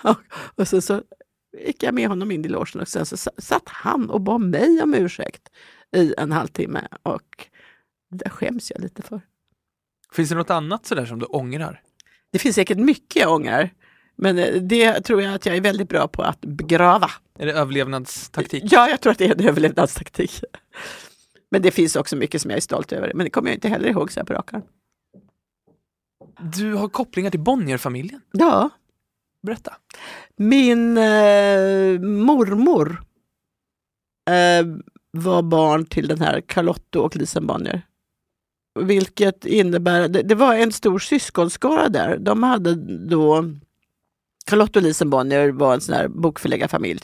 och 0.55 0.67
så, 0.67 0.81
så 0.81 1.01
gick 1.65 1.83
jag 1.83 1.93
med 1.93 2.07
honom 2.09 2.31
in 2.31 2.45
i 2.45 2.47
logen 2.47 2.81
och 2.81 2.87
sen 2.87 3.05
så 3.05 3.17
sa- 3.17 3.31
satt 3.37 3.69
han 3.69 4.09
och 4.09 4.21
bad 4.21 4.41
mig 4.41 4.81
om 4.81 4.93
ursäkt 4.93 5.49
i 5.95 6.13
en 6.17 6.31
halvtimme. 6.31 6.87
Och 7.03 7.47
det 8.09 8.29
skäms 8.29 8.71
jag 8.71 8.81
lite 8.81 9.01
för. 9.01 9.21
Finns 10.11 10.29
det 10.29 10.35
något 10.35 10.49
annat 10.49 10.85
sådär 10.85 11.05
som 11.05 11.19
du 11.19 11.25
ångrar? 11.25 11.81
Det 12.31 12.39
finns 12.39 12.55
säkert 12.55 12.77
mycket 12.77 13.21
jag 13.21 13.33
ångrar. 13.33 13.69
Men 14.15 14.37
eh, 14.39 14.53
det 14.61 15.01
tror 15.01 15.21
jag 15.21 15.33
att 15.33 15.45
jag 15.45 15.55
är 15.57 15.61
väldigt 15.61 15.89
bra 15.89 16.07
på 16.07 16.21
att 16.21 16.41
begrava. 16.41 17.11
Är 17.39 17.45
det 17.45 17.53
överlevnadstaktik? 17.53 18.63
Ja, 18.65 18.89
jag 18.89 19.01
tror 19.01 19.11
att 19.11 19.17
det 19.17 19.25
är 19.25 19.39
en 19.41 19.47
överlevnadstaktik. 19.47 20.43
Men 21.51 21.61
det 21.61 21.71
finns 21.71 21.95
också 21.95 22.15
mycket 22.15 22.41
som 22.41 22.51
jag 22.51 22.57
är 22.57 22.61
stolt 22.61 22.91
över. 22.91 23.11
Men 23.15 23.23
det 23.23 23.29
kommer 23.29 23.49
jag 23.49 23.55
inte 23.57 23.67
heller 23.67 23.89
ihåg 23.89 24.11
så 24.11 24.19
här 24.19 24.25
på 24.25 24.33
rak 24.33 24.53
arm. 24.53 24.61
Du 26.55 26.73
har 26.73 26.87
kopplingar 26.87 27.31
till 27.31 27.39
Bonnier-familjen. 27.39 28.21
Ja, 28.31 28.69
Berätta. 29.41 29.73
min 30.35 30.97
eh, 30.97 31.99
mormor 31.99 33.03
eh, 34.29 34.65
var 35.11 35.41
barn 35.41 35.85
till 35.85 36.07
den 36.07 36.21
här 36.21 36.41
Carlotto 36.41 36.99
och 36.99 37.15
Lisen 37.15 37.47
Bonnier. 37.47 37.81
Vilket 38.79 39.45
innebär, 39.45 40.07
det, 40.07 40.21
det 40.21 40.35
var 40.35 40.55
en 40.55 40.71
stor 40.71 40.99
syskonskara 40.99 41.89
där. 41.89 42.17
De 42.17 42.43
hade 42.43 42.75
då, 43.07 43.45
Charlotte 44.49 44.75
och 44.75 44.83
Lisen 44.83 45.09
Bonnier 45.09 45.49
var 45.49 45.73
en 45.73 45.81
sån 45.81 45.95
här 45.95 46.07
bokförläggarfamilj. 46.07 47.01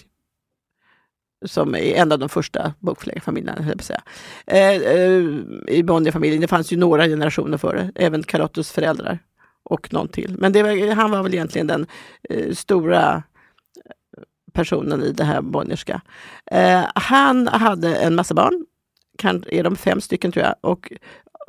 Som 1.46 1.76
är 1.76 1.80
en 1.80 2.12
av 2.12 2.20
de 2.20 2.30
första 2.30 2.74
bokförläggarfamiljerna, 2.80 3.62
höll 3.62 3.68
jag 3.68 3.78
på 3.78 3.82
att 3.82 3.86
säga. 3.86 4.04
Eh, 4.46 4.82
eh, 4.82 5.24
I 5.68 5.84
Bonnierfamiljen, 5.84 6.42
det 6.42 6.48
fanns 6.48 6.74
ju 6.74 6.78
några 6.78 7.08
generationer 7.08 7.58
före, 7.58 7.92
även 7.96 8.24
Carlottos 8.24 8.72
föräldrar 8.72 9.20
och 9.64 9.94
någon 9.94 10.08
till. 10.08 10.36
Men 10.40 10.54
det 10.54 10.64
var, 10.64 10.96
han 10.96 11.12
var 11.12 11.24
väl 11.24 11.34
egentligen 11.34 11.68
den 11.68 11.88
eh, 12.30 12.54
stora 12.54 13.16
eh, 13.16 14.24
personen 14.54 15.04
i 15.04 15.12
det 15.12 15.24
här 15.24 15.42
Bonnierska. 15.42 16.02
Eh, 16.52 16.84
han 16.96 17.48
hade 17.48 17.96
en 17.96 18.16
massa 18.16 18.34
barn, 18.34 18.66
kan, 19.18 19.44
är 19.48 19.64
de 19.64 19.76
fem 19.76 20.02
stycken 20.02 20.32
tror 20.32 20.46
jag, 20.46 20.56
och 20.62 20.92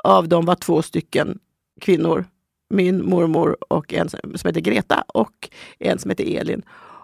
av 0.04 0.28
dem 0.28 0.46
var 0.46 0.54
två 0.54 0.82
stycken 0.82 1.38
kvinnor. 1.80 2.24
Min 2.70 3.04
mormor 3.04 3.56
och 3.68 3.94
en 3.94 4.08
som 4.08 4.20
heter 4.44 4.60
Greta 4.60 5.04
och 5.08 5.50
en 5.78 5.98
som 5.98 6.10
heter 6.10 6.36
Elin. 6.36 6.62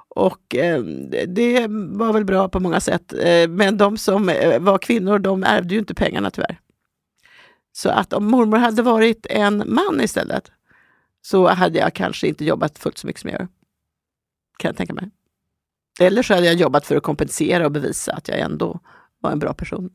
Och 0.09 0.55
eh, 0.55 0.83
det 1.29 1.67
var 1.71 2.13
väl 2.13 2.25
bra 2.25 2.49
på 2.49 2.61
många 2.61 2.81
sätt. 2.81 3.13
Eh, 3.13 3.49
men 3.49 3.77
de 3.77 3.99
som 3.99 4.29
eh, 4.29 4.61
var 4.61 4.79
kvinnor, 4.79 5.19
de 5.19 5.45
ärvde 5.45 5.75
ju 5.75 5.81
inte 5.81 5.95
pengarna 5.95 6.31
tyvärr. 6.31 6.61
Så 7.73 7.91
att 7.91 8.13
om 8.13 8.25
mormor 8.25 8.57
hade 8.57 8.83
varit 8.83 9.27
en 9.31 9.63
man 9.67 10.01
istället 10.01 10.51
så 11.23 11.49
hade 11.49 11.79
jag 11.79 11.95
kanske 11.95 12.29
inte 12.29 12.45
jobbat 12.45 12.79
fullt 12.79 12.99
så 12.99 13.07
mycket 13.07 13.21
som 13.23 13.31
jag 13.31 13.41
gör. 13.41 13.49
Kan 14.59 14.69
jag 14.69 14.77
tänka 14.77 14.95
mig. 14.95 15.11
Eller 16.01 16.23
så 16.23 16.35
hade 16.35 16.47
jag 16.47 16.55
jobbat 16.55 16.87
för 16.87 16.97
att 16.97 17.03
kompensera 17.03 17.67
och 17.67 17.73
bevisa 17.73 18.13
att 18.13 18.29
jag 18.29 18.39
ändå 18.39 18.81
var 19.19 19.33
en 19.33 19.39
bra 19.39 19.55
person. 19.55 19.91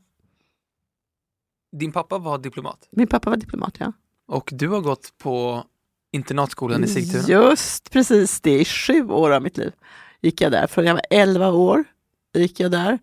Din 1.72 1.92
pappa 1.92 2.18
var 2.18 2.38
diplomat 2.38 2.88
Min 2.90 3.06
pappa 3.06 3.30
var 3.30 3.36
diplomat, 3.36 3.76
ja 3.78 3.92
och 4.28 4.50
du 4.52 4.68
har 4.68 4.80
gått 4.80 5.18
på 5.18 5.64
internatskolan 6.12 6.84
i 6.84 6.88
Sigtuna. 6.88 7.28
Just 7.28 7.90
precis, 7.90 8.40
det 8.40 8.50
är 8.50 8.64
sju 8.64 9.08
år 9.08 9.30
av 9.30 9.42
mitt 9.42 9.56
liv. 9.56 9.72
Gick 10.20 10.40
jag 10.40 10.52
där. 10.52 10.66
Från 10.66 10.84
jag 10.84 10.94
var 10.94 11.02
11 11.10 11.50
år 11.50 11.84
gick 12.34 12.60
jag 12.60 12.70
där. 12.70 12.98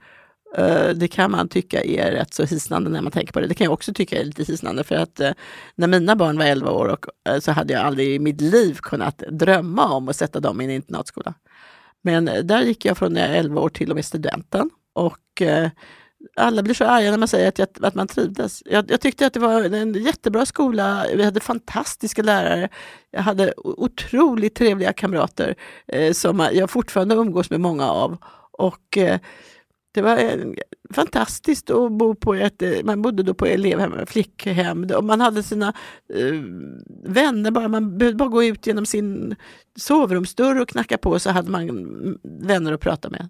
Eh, 0.56 0.90
det 0.90 1.08
kan 1.08 1.32
man 1.32 1.48
tycka 1.48 1.84
är 1.84 2.12
rätt 2.12 2.34
så 2.34 2.44
hisnande 2.44 2.90
när 2.90 3.02
man 3.02 3.12
tänker 3.12 3.34
på 3.34 3.40
det. 3.40 3.48
Det 3.48 3.54
kan 3.54 3.66
jag 3.66 3.74
också 3.74 3.94
tycka 3.94 4.22
är 4.22 4.26
lite 4.26 4.44
hisnande 4.44 4.84
för 4.84 4.96
att 4.96 5.20
eh, 5.20 5.32
när 5.76 5.88
mina 5.88 6.16
barn 6.16 6.38
var 6.38 6.46
11 6.46 6.72
år 6.72 6.86
och, 6.88 7.06
eh, 7.30 7.40
så 7.40 7.52
hade 7.52 7.74
jag 7.74 7.82
aldrig 7.82 8.16
i 8.16 8.20
mitt 8.20 8.42
liv 8.42 8.78
kunnat 8.82 9.18
drömma 9.18 9.94
om 9.94 10.10
att 10.10 10.16
sätta 10.16 10.40
dem 10.40 10.62
i 10.62 10.66
en 10.66 10.72
internatskola. 10.72 11.34
Men 12.02 12.26
där 12.26 12.62
gick 12.62 12.86
jag 12.86 12.98
från 12.98 13.14
när 13.14 13.22
jag 13.22 13.30
var 13.30 13.36
11 13.36 13.62
år 13.62 13.70
till 13.70 13.90
och 13.90 13.96
med 13.96 14.06
studenten. 14.06 14.70
Och 14.94 15.42
alla 16.36 16.64
blir 16.64 16.74
så 16.74 16.86
arga 16.86 17.12
när 17.12 17.18
man 17.18 17.28
säger 17.28 17.48
att, 17.48 17.60
jag, 17.60 17.68
att 17.82 17.96
man 17.96 18.08
trivdes. 18.08 18.64
Jag, 18.66 18.92
jag 18.92 19.02
tyckte 19.02 19.28
att 19.28 19.34
det 19.34 19.40
var 19.40 19.62
en 19.62 19.94
jättebra 19.94 20.46
skola. 20.46 21.06
Vi 21.16 21.24
hade 21.24 21.40
fantastiska 21.40 22.22
lärare. 22.22 22.70
Jag 23.12 23.22
hade 23.22 23.54
otroligt 23.58 24.56
trevliga 24.56 24.94
kamrater 24.94 25.56
eh, 25.88 26.14
som 26.14 26.50
jag 26.54 26.70
fortfarande 26.70 27.16
umgås 27.16 27.50
med 27.50 27.60
många 27.60 27.90
av. 27.90 28.18
Och 28.52 28.98
eh, 28.98 29.20
det 29.92 30.02
var 30.02 30.18
eh, 30.18 30.38
fantastiskt 30.94 31.70
att 31.70 31.92
bo 31.92 32.16
på 32.16 32.34
ett, 32.34 32.62
eh, 32.62 32.72
man 32.84 33.02
bodde 33.02 33.24
då 33.24 33.34
på 33.34 33.46
elevhem, 33.46 34.06
flickhem. 34.06 34.88
Och 34.96 35.04
man 35.04 35.22
hade 35.22 35.44
sina 35.44 35.74
eh, 36.14 36.42
vänner, 37.04 37.52
bara, 37.52 37.68
man 37.68 37.98
behövde 37.98 38.18
bara 38.18 38.30
gå 38.30 38.44
ut 38.44 38.68
genom 38.68 38.86
sin 38.86 39.36
sovrumsdörr 39.76 40.62
och 40.62 40.70
knacka 40.70 40.98
på 40.98 41.20
så 41.20 41.30
hade 41.30 41.52
man 41.52 41.70
mm, 41.70 42.18
vänner 42.24 42.74
att 42.74 42.82
prata 42.82 43.10
med. 43.10 43.30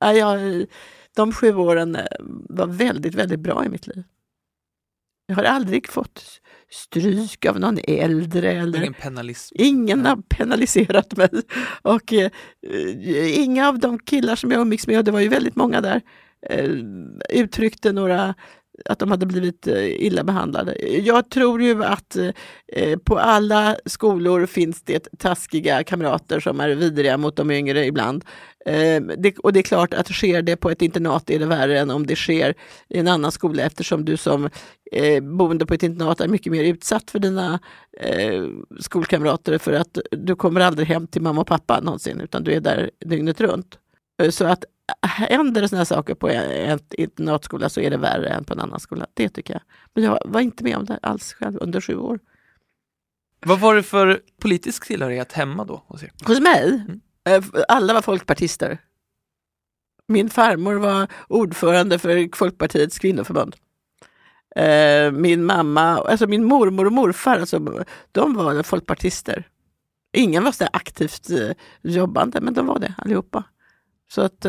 Jag, 0.00 0.66
de 1.16 1.32
sju 1.32 1.54
åren 1.54 1.96
eh, 1.96 2.06
var 2.48 2.66
väldigt, 2.66 3.14
väldigt 3.14 3.40
bra 3.40 3.64
i 3.64 3.68
mitt 3.68 3.86
liv. 3.86 4.04
Jag 5.26 5.36
har 5.36 5.44
aldrig 5.44 5.88
fått 5.88 6.40
stryk 6.70 7.46
av 7.46 7.60
någon 7.60 7.78
äldre 7.84 8.52
eller 8.52 8.78
Ingen 8.78 8.94
penalism. 8.94 9.54
Ingen 9.58 10.06
har 10.06 10.16
penaliserat 10.16 11.16
mig. 11.16 11.28
Och 11.82 12.12
eh, 12.12 12.30
inga 13.38 13.68
av 13.68 13.78
de 13.78 13.98
killar 13.98 14.36
som 14.36 14.50
jag 14.50 14.60
umgicks 14.60 14.86
med, 14.86 14.98
och 14.98 15.04
det 15.04 15.10
var 15.10 15.20
ju 15.20 15.28
väldigt 15.28 15.56
många 15.56 15.80
där, 15.80 16.00
eh, 16.48 16.70
uttryckte 17.30 17.92
några 17.92 18.34
att 18.84 18.98
de 18.98 19.10
hade 19.10 19.26
blivit 19.26 19.66
eh, 19.66 20.02
illa 20.02 20.24
behandlade. 20.24 20.98
Jag 20.98 21.30
tror 21.30 21.62
ju 21.62 21.84
att 21.84 22.16
eh, 22.16 22.98
på 23.04 23.18
alla 23.18 23.76
skolor 23.86 24.46
finns 24.46 24.82
det 24.82 25.08
taskiga 25.18 25.84
kamrater 25.84 26.40
som 26.40 26.60
är 26.60 26.68
vidriga 26.68 27.16
mot 27.16 27.36
de 27.36 27.50
yngre 27.50 27.86
ibland. 27.86 28.24
Ehm, 28.66 29.10
och 29.42 29.52
det 29.52 29.60
är 29.60 29.62
klart 29.62 29.94
att 29.94 30.08
sker 30.08 30.42
det 30.42 30.56
på 30.56 30.70
ett 30.70 30.82
internat 30.82 31.30
är 31.30 31.38
det 31.38 31.46
värre 31.46 31.78
än 31.78 31.90
om 31.90 32.06
det 32.06 32.16
sker 32.16 32.54
i 32.88 32.98
en 32.98 33.08
annan 33.08 33.32
skola 33.32 33.62
eftersom 33.62 34.04
du 34.04 34.16
som 34.16 34.48
eh, 34.92 35.22
boende 35.22 35.66
på 35.66 35.74
ett 35.74 35.82
internat 35.82 36.20
är 36.20 36.28
mycket 36.28 36.52
mer 36.52 36.64
utsatt 36.64 37.10
för 37.10 37.18
dina 37.18 37.58
skolkamrater 38.80 39.58
för 39.58 39.72
att 39.72 39.98
du 40.10 40.36
kommer 40.36 40.60
aldrig 40.60 40.88
hem 40.88 41.06
till 41.06 41.22
mamma 41.22 41.40
och 41.40 41.46
pappa 41.46 41.80
någonsin 41.80 42.20
utan 42.20 42.44
du 42.44 42.52
är 42.52 42.60
där 42.60 42.90
dygnet 43.04 43.40
runt. 43.40 43.78
Så 44.30 44.44
att 44.44 44.64
händer 45.02 45.62
det 45.62 45.68
sådana 45.68 45.84
saker 45.84 46.14
på 46.14 46.28
en 46.28 46.78
internatskola 46.90 47.68
så 47.68 47.80
är 47.80 47.90
det 47.90 47.96
värre 47.96 48.28
än 48.28 48.44
på 48.44 48.52
en 48.52 48.60
annan 48.60 48.80
skola. 48.80 49.06
Det 49.14 49.28
tycker 49.28 49.54
jag. 49.54 49.62
Men 49.94 50.04
jag 50.04 50.22
var 50.24 50.40
inte 50.40 50.64
med 50.64 50.76
om 50.76 50.84
det 50.84 50.98
alls 51.02 51.32
själv 51.32 51.58
under 51.60 51.80
sju 51.80 51.96
år. 51.96 52.18
Vad 53.46 53.60
var 53.60 53.74
det 53.74 53.82
för 53.82 54.20
politisk 54.40 54.86
tillhörighet 54.86 55.32
hemma 55.32 55.64
då 55.64 55.82
hos? 55.86 56.04
Hos 56.24 56.40
mig? 56.40 56.68
Mm. 56.68 57.00
Eh, 57.24 57.62
alla 57.68 57.94
var 57.94 58.02
folkpartister. 58.02 58.78
Min 60.08 60.30
farmor 60.30 60.74
var 60.74 61.06
ordförande 61.28 61.98
för 61.98 62.36
Folkpartiets 62.36 62.98
kvinnoförbund. 62.98 63.56
Eh, 64.56 65.12
min 65.12 65.44
mamma, 65.44 65.82
alltså 65.82 66.26
min 66.26 66.44
mormor 66.44 66.86
och 66.86 66.92
morfar, 66.92 67.38
alltså, 67.38 67.84
de 68.12 68.34
var 68.34 68.62
folkpartister. 68.62 69.48
Ingen 70.12 70.44
var 70.44 70.52
så 70.52 70.66
aktivt 70.72 71.30
eh, 71.30 71.50
jobbande, 71.82 72.40
men 72.40 72.54
de 72.54 72.66
var 72.66 72.78
det 72.78 72.94
allihopa. 72.98 73.44
Så 74.14 74.20
att 74.20 74.46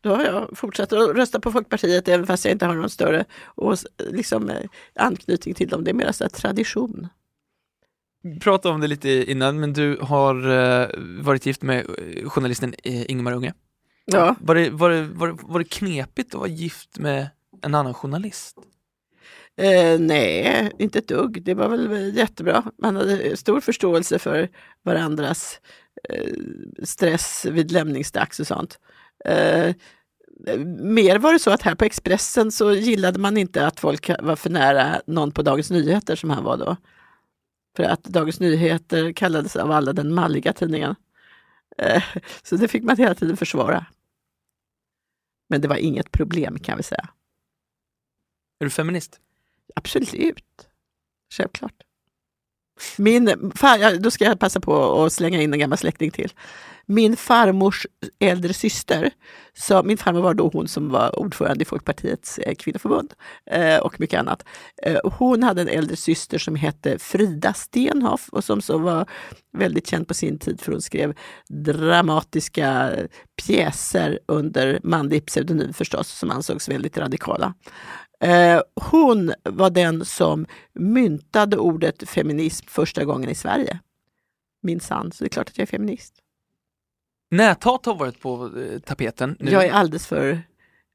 då 0.00 0.14
har 0.14 0.24
jag 0.24 0.58
fortsatt 0.58 0.92
att 0.92 1.16
rösta 1.16 1.40
på 1.40 1.52
Folkpartiet 1.52 2.08
även 2.08 2.26
fast 2.26 2.44
jag 2.44 2.52
inte 2.52 2.66
har 2.66 2.74
någon 2.74 2.90
större 2.90 3.24
och, 3.44 3.76
liksom, 4.10 4.50
anknytning 4.94 5.54
till 5.54 5.68
dem. 5.68 5.84
Det 5.84 5.90
är 5.90 5.94
mer 5.94 6.12
så 6.12 6.28
tradition 6.28 7.08
pratade 8.40 8.74
om 8.74 8.80
det 8.80 8.86
lite 8.86 9.30
innan, 9.30 9.60
men 9.60 9.72
du 9.72 9.98
har 10.00 10.46
uh, 10.46 10.88
varit 11.22 11.46
gift 11.46 11.62
med 11.62 11.78
eh, 11.78 12.28
journalisten 12.28 12.74
Ingmar 12.82 13.32
Unge. 13.32 13.54
Ja. 14.04 14.36
Var 14.40 14.54
det, 14.54 14.70
var, 14.70 14.90
det, 14.90 15.02
var, 15.02 15.26
det, 15.28 15.36
var 15.42 15.58
det 15.58 15.64
knepigt 15.64 16.34
att 16.34 16.38
vara 16.38 16.48
gift 16.48 16.98
med 16.98 17.28
en 17.62 17.74
annan 17.74 17.94
journalist? 17.94 18.56
Eh, 19.56 20.00
nej, 20.00 20.72
inte 20.78 20.98
ett 20.98 21.08
dugg. 21.08 21.42
Det 21.42 21.54
var 21.54 21.68
väl 21.68 22.16
jättebra. 22.16 22.62
Man 22.78 22.96
hade 22.96 23.36
stor 23.36 23.60
förståelse 23.60 24.18
för 24.18 24.48
varandras 24.82 25.60
eh, 26.08 26.32
stress 26.82 27.46
vid 27.50 27.72
lämningsdags 27.72 28.40
och 28.40 28.46
sånt. 28.46 28.78
Eh, 29.26 29.74
mer 30.78 31.18
var 31.18 31.32
det 31.32 31.38
så 31.38 31.50
att 31.50 31.62
här 31.62 31.74
på 31.74 31.84
Expressen 31.84 32.52
så 32.52 32.72
gillade 32.72 33.18
man 33.18 33.36
inte 33.36 33.66
att 33.66 33.80
folk 33.80 34.10
var 34.20 34.36
för 34.36 34.50
nära 34.50 35.00
någon 35.06 35.32
på 35.32 35.42
Dagens 35.42 35.70
Nyheter 35.70 36.16
som 36.16 36.30
han 36.30 36.44
var 36.44 36.56
då. 36.56 36.76
För 37.76 37.82
att 37.82 38.04
Dagens 38.04 38.40
Nyheter 38.40 39.12
kallades 39.12 39.56
av 39.56 39.70
alla 39.70 39.92
den 39.92 40.14
malliga 40.14 40.52
tidningen. 40.52 40.94
Eh, 41.78 42.02
så 42.42 42.56
det 42.56 42.68
fick 42.68 42.82
man 42.82 42.96
hela 42.96 43.14
tiden 43.14 43.36
försvara. 43.36 43.86
Men 45.48 45.60
det 45.60 45.68
var 45.68 45.76
inget 45.76 46.12
problem 46.12 46.58
kan 46.58 46.76
vi 46.76 46.82
säga. 46.82 47.08
Är 48.60 48.64
du 48.64 48.70
feminist? 48.70 49.20
Absolut. 49.74 50.68
Självklart. 51.32 51.85
Min, 52.98 53.52
fan, 53.54 54.02
då 54.02 54.10
ska 54.10 54.24
jag 54.24 54.38
passa 54.38 54.60
på 54.60 55.04
att 55.04 55.12
slänga 55.12 55.42
in 55.42 55.52
en 55.52 55.58
gammal 55.58 55.78
släkting 55.78 56.10
till 56.10 56.32
min 56.86 57.16
farmors 57.16 57.86
äldre 58.18 58.52
syster, 58.52 59.10
så 59.54 59.82
min 59.82 59.98
farmor 59.98 60.20
var 60.20 60.34
då 60.34 60.50
hon 60.52 60.68
som 60.68 60.88
var 60.88 61.18
ordförande 61.18 61.62
i 61.62 61.64
Folkpartiets 61.64 62.38
eh, 62.38 62.54
kvinnoförbund 62.54 63.14
eh, 63.50 63.78
och 63.78 64.00
mycket 64.00 64.20
annat. 64.20 64.44
Eh, 64.82 64.98
hon 65.04 65.42
hade 65.42 65.62
en 65.62 65.68
äldre 65.68 65.96
syster 65.96 66.38
som 66.38 66.56
hette 66.56 66.98
Frida 66.98 67.54
Stenhoff 67.54 68.28
och 68.28 68.44
som 68.44 68.60
så 68.60 68.78
var 68.78 69.06
väldigt 69.52 69.86
känd 69.86 70.08
på 70.08 70.14
sin 70.14 70.38
tid 70.38 70.60
för 70.60 70.72
hon 70.72 70.82
skrev 70.82 71.14
dramatiska 71.48 72.92
pjäser 73.42 74.18
under 74.28 74.80
manlig 74.82 75.26
pseudonym 75.26 75.72
förstås, 75.72 76.08
som 76.08 76.30
ansågs 76.30 76.68
väldigt 76.68 76.98
radikala. 76.98 77.54
Eh, 78.20 78.60
hon 78.74 79.34
var 79.42 79.70
den 79.70 80.04
som 80.04 80.46
myntade 80.72 81.56
ordet 81.56 82.08
feminism 82.08 82.66
första 82.68 83.04
gången 83.04 83.30
i 83.30 83.34
Sverige. 83.34 83.78
Minsann, 84.62 85.12
så 85.12 85.24
det 85.24 85.28
är 85.28 85.30
klart 85.30 85.48
att 85.48 85.58
jag 85.58 85.62
är 85.62 85.70
feminist. 85.70 86.14
Näthat 87.30 87.86
har 87.86 87.94
varit 87.94 88.20
på 88.20 88.58
eh, 88.58 88.78
tapeten. 88.78 89.36
Nu. 89.40 89.50
Jag 89.50 89.64
är 89.64 89.72
alldeles 89.72 90.06
för 90.06 90.42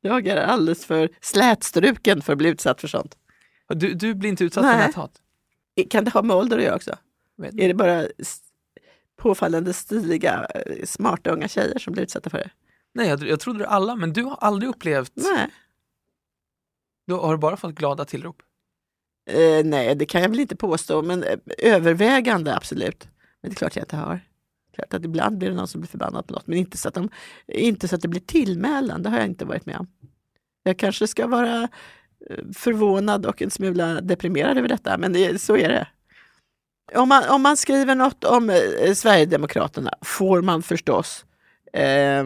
jag 0.01 0.27
är 0.27 0.37
alldeles 0.37 0.85
för 0.85 1.09
slätstruken 1.21 2.21
för 2.21 2.33
att 2.33 2.37
bli 2.37 2.49
utsatt 2.49 2.81
för 2.81 2.87
sånt. 2.87 3.17
Du, 3.67 3.93
du 3.93 4.13
blir 4.13 4.29
inte 4.29 4.43
utsatt 4.43 4.63
Nej. 4.63 4.77
för 4.77 4.87
näthat? 4.87 5.21
Kan 5.89 6.03
det 6.05 6.11
ha 6.11 6.21
med 6.21 6.35
ålder 6.35 6.57
att 6.57 6.63
göra 6.63 6.75
också? 6.75 6.97
Vet. 7.37 7.59
Är 7.59 7.67
det 7.67 7.73
bara 7.73 8.05
påfallande 9.17 9.73
stiliga, 9.73 10.47
eh, 10.55 10.85
smarta 10.85 11.29
unga 11.29 11.47
tjejer 11.47 11.79
som 11.79 11.93
blir 11.93 12.03
utsatta 12.03 12.29
för 12.29 12.37
det? 12.37 12.49
Nej, 12.93 13.07
jag, 13.07 13.23
jag 13.23 13.39
trodde 13.39 13.59
det 13.59 13.67
alla, 13.67 13.95
men 13.95 14.13
du 14.13 14.23
har 14.23 14.35
aldrig 14.35 14.69
upplevt... 14.69 15.11
Nej. 15.15 15.49
Du 17.11 17.15
har 17.15 17.37
bara 17.37 17.57
fått 17.57 17.75
glada 17.75 18.05
tillrop? 18.05 18.41
Eh, 19.29 19.65
nej, 19.65 19.95
det 19.95 20.05
kan 20.05 20.21
jag 20.21 20.29
väl 20.29 20.39
inte 20.39 20.55
påstå, 20.55 21.01
men 21.01 21.23
eh, 21.23 21.37
övervägande 21.57 22.55
absolut. 22.55 23.07
Men 23.41 23.49
det 23.49 23.53
är 23.53 23.55
klart 23.55 23.75
jag 23.75 23.83
inte 23.83 23.95
har. 23.95 24.19
Klart 24.75 24.93
att 24.93 25.05
ibland 25.05 25.37
blir 25.37 25.49
det 25.49 25.55
någon 25.55 25.67
som 25.67 25.81
blir 25.81 25.87
förbannad 25.87 26.27
på 26.27 26.33
något, 26.33 26.47
men 26.47 26.57
inte 26.57 26.77
så 26.77 26.87
att, 26.87 26.93
de, 26.93 27.09
inte 27.47 27.87
så 27.87 27.95
att 27.95 28.01
det 28.01 28.07
blir 28.07 28.21
tillmälan. 28.21 29.03
Det 29.03 29.09
har 29.09 29.17
jag 29.17 29.25
inte 29.25 29.45
varit 29.45 29.65
med 29.65 29.77
om. 29.77 29.87
Jag 30.63 30.77
kanske 30.77 31.07
ska 31.07 31.27
vara 31.27 31.63
eh, 32.29 32.45
förvånad 32.53 33.25
och 33.25 33.41
en 33.41 33.51
smula 33.51 34.01
deprimerad 34.01 34.57
över 34.57 34.67
detta, 34.67 34.97
men 34.97 35.13
det, 35.13 35.41
så 35.41 35.57
är 35.57 35.69
det. 35.69 35.87
Om 36.99 37.09
man, 37.09 37.29
om 37.29 37.41
man 37.41 37.57
skriver 37.57 37.95
något 37.95 38.23
om 38.23 38.49
eh, 38.49 38.93
Sverigedemokraterna 38.93 39.93
får 40.01 40.41
man 40.41 40.63
förstås 40.63 41.25
eh, 41.73 42.25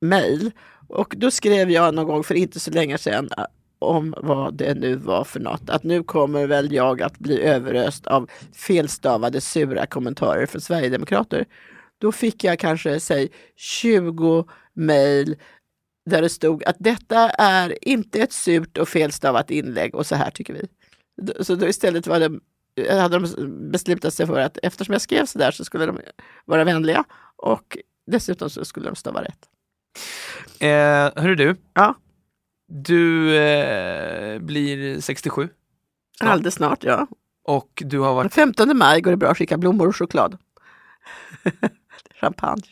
mejl. 0.00 0.50
Och 0.88 1.14
då 1.16 1.30
skrev 1.30 1.70
jag 1.70 1.94
någon 1.94 2.06
gång 2.06 2.24
för 2.24 2.34
inte 2.34 2.60
så 2.60 2.70
länge 2.70 2.98
sedan 2.98 3.30
om 3.78 4.14
vad 4.16 4.54
det 4.54 4.74
nu 4.74 4.96
var 4.96 5.24
för 5.24 5.40
något. 5.40 5.70
Att 5.70 5.82
nu 5.82 6.02
kommer 6.02 6.46
väl 6.46 6.72
jag 6.72 7.02
att 7.02 7.18
bli 7.18 7.42
överöst 7.42 8.06
av 8.06 8.30
felstavade 8.54 9.40
sura 9.40 9.86
kommentarer 9.86 10.46
från 10.46 10.60
Sverigedemokrater. 10.60 11.44
Då 11.98 12.12
fick 12.12 12.44
jag 12.44 12.58
kanske, 12.58 13.00
säg 13.00 13.28
20 13.56 14.48
mejl 14.74 15.36
där 16.06 16.22
det 16.22 16.28
stod 16.28 16.64
att 16.64 16.76
detta 16.78 17.30
är 17.30 17.88
inte 17.88 18.20
ett 18.20 18.32
surt 18.32 18.78
och 18.78 18.88
felstavat 18.88 19.50
inlägg 19.50 19.94
och 19.94 20.06
så 20.06 20.14
här 20.14 20.30
tycker 20.30 20.54
vi. 20.54 20.68
Så 21.44 21.54
då 21.54 21.68
istället 21.68 22.06
var 22.06 22.20
det, 22.20 22.40
hade 22.90 23.18
de 23.18 23.70
beslutat 23.70 24.14
sig 24.14 24.26
för 24.26 24.40
att 24.40 24.58
eftersom 24.62 24.92
jag 24.92 25.02
skrev 25.02 25.26
så 25.26 25.38
där 25.38 25.50
så 25.50 25.64
skulle 25.64 25.86
de 25.86 25.98
vara 26.44 26.64
vänliga 26.64 27.04
och 27.36 27.78
dessutom 28.06 28.50
så 28.50 28.64
skulle 28.64 28.86
de 28.86 28.96
stava 28.96 29.22
rätt. 29.22 29.48
Eh, 30.60 31.22
hörru 31.22 31.34
du, 31.34 31.56
ja? 31.74 31.94
Du 32.68 33.36
eh, 33.36 34.38
blir 34.38 35.00
67. 35.00 35.48
Snart. 36.18 36.30
Alldeles 36.30 36.54
snart, 36.54 36.84
ja. 36.84 37.06
Och 37.44 37.82
du 37.86 37.98
har 37.98 38.14
varit... 38.14 38.34
Den 38.34 38.54
15 38.54 38.76
maj 38.76 39.00
går 39.00 39.10
det 39.10 39.16
bra 39.16 39.28
att 39.28 39.38
skicka 39.38 39.58
blommor 39.58 39.88
och 39.88 39.96
choklad. 39.96 40.38
Champagne. 42.20 42.62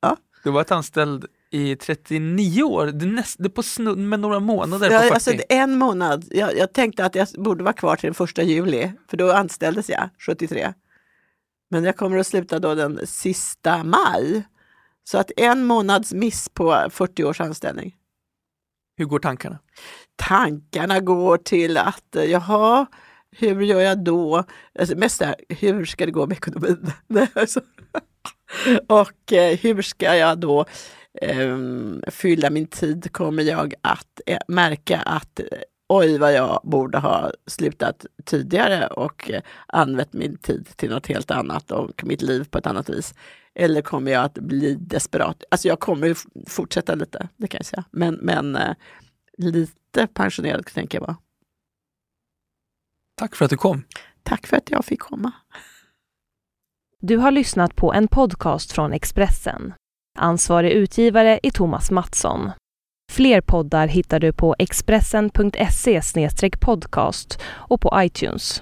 Ja. 0.00 0.16
Du 0.42 0.48
har 0.50 0.54
varit 0.54 0.70
anställd 0.70 1.26
i 1.50 1.76
39 1.76 2.62
år, 2.62 2.86
det 2.86 3.04
är, 3.04 3.08
näst, 3.08 3.36
det 3.38 3.46
är 3.46 3.50
på 3.50 3.62
snudd 3.62 3.98
med 3.98 4.20
några 4.20 4.40
månader 4.40 4.90
på 4.90 5.02
40. 5.02 5.14
Alltså, 5.14 5.32
en 5.48 5.78
månad. 5.78 6.24
Jag, 6.30 6.56
jag, 6.56 6.72
tänkte 6.72 7.04
att 7.04 7.14
jag 7.14 7.28
borde 7.38 7.64
vara 7.64 7.72
kvar 7.72 7.96
till 7.96 8.06
den 8.06 8.14
första 8.14 8.42
juli, 8.42 8.92
för 9.08 9.16
då 9.16 9.32
anställdes 9.32 9.88
jag 9.88 10.08
73. 10.18 10.74
Men 11.70 11.84
jag 11.84 11.96
kommer 11.96 12.18
att 12.18 12.26
sluta 12.26 12.58
då 12.58 12.74
den 12.74 13.00
sista 13.06 13.84
maj. 13.84 14.42
Så 15.04 15.18
att 15.18 15.30
en 15.36 15.64
månads 15.64 16.12
miss 16.12 16.48
på 16.48 16.86
40 16.90 17.24
års 17.24 17.40
anställning. 17.40 17.94
Hur 18.96 19.04
går 19.04 19.18
tankarna? 19.18 19.58
Tankarna 20.16 21.00
går 21.00 21.36
till 21.36 21.76
att, 21.76 22.16
eh, 22.16 22.24
jaha, 22.24 22.86
hur 23.36 23.62
gör 23.62 23.80
jag 23.80 24.04
då? 24.04 24.44
Alltså 24.78 24.96
mest 24.96 25.18
där, 25.18 25.34
hur 25.48 25.84
ska 25.84 26.06
det 26.06 26.12
gå 26.12 26.26
med 26.26 26.36
ekonomin? 26.36 26.92
Alltså. 27.34 27.60
Och 28.88 29.32
eh, 29.32 29.58
hur 29.58 29.82
ska 29.82 30.16
jag 30.16 30.38
då 30.38 30.64
eh, 31.22 31.58
fylla 32.10 32.50
min 32.50 32.66
tid? 32.66 33.12
Kommer 33.12 33.42
jag 33.42 33.74
att 33.80 34.20
eh, 34.26 34.38
märka 34.48 34.98
att 35.00 35.40
eh, 35.40 35.46
oj 35.88 36.18
vad 36.18 36.34
jag 36.34 36.60
borde 36.64 36.98
ha 36.98 37.32
slutat 37.46 38.06
tidigare 38.24 38.86
och 38.86 39.30
eh, 39.30 39.42
använt 39.66 40.12
min 40.12 40.36
tid 40.36 40.68
till 40.76 40.90
något 40.90 41.06
helt 41.06 41.30
annat 41.30 41.70
och 41.70 42.04
mitt 42.04 42.22
liv 42.22 42.44
på 42.50 42.58
ett 42.58 42.66
annat 42.66 42.88
vis. 42.88 43.14
Eller 43.54 43.82
kommer 43.82 44.12
jag 44.12 44.24
att 44.24 44.34
bli 44.34 44.74
desperat? 44.74 45.44
Alltså 45.50 45.68
jag 45.68 45.80
kommer 45.80 46.16
fortsätta 46.50 46.94
lite, 46.94 47.28
det 47.36 47.46
kan 47.46 47.58
jag 47.58 47.66
säga. 47.66 47.84
Men, 47.90 48.14
men 48.14 48.56
eh, 48.56 48.74
lite 49.38 50.06
pensionerad 50.06 50.66
tänker 50.66 50.98
jag 50.98 51.06
vara. 51.06 51.16
Tack 53.14 53.36
för 53.36 53.44
att 53.44 53.50
du 53.50 53.56
kom. 53.56 53.84
Tack 54.22 54.46
för 54.46 54.56
att 54.56 54.70
jag 54.70 54.84
fick 54.84 55.00
komma. 55.00 55.32
Du 57.00 57.16
har 57.16 57.30
lyssnat 57.30 57.76
på 57.76 57.92
en 57.92 58.08
podcast 58.08 58.72
från 58.72 58.92
Expressen. 58.92 59.74
Ansvarig 60.18 60.72
utgivare 60.72 61.40
är 61.42 61.50
Thomas 61.50 61.90
Mattsson. 61.90 62.50
Fler 63.12 63.40
poddar 63.40 63.86
hittar 63.86 64.20
du 64.20 64.32
på 64.32 64.54
expressen.se 64.58 66.00
podcast 66.60 67.40
och 67.44 67.80
på 67.80 67.92
iTunes. 67.96 68.60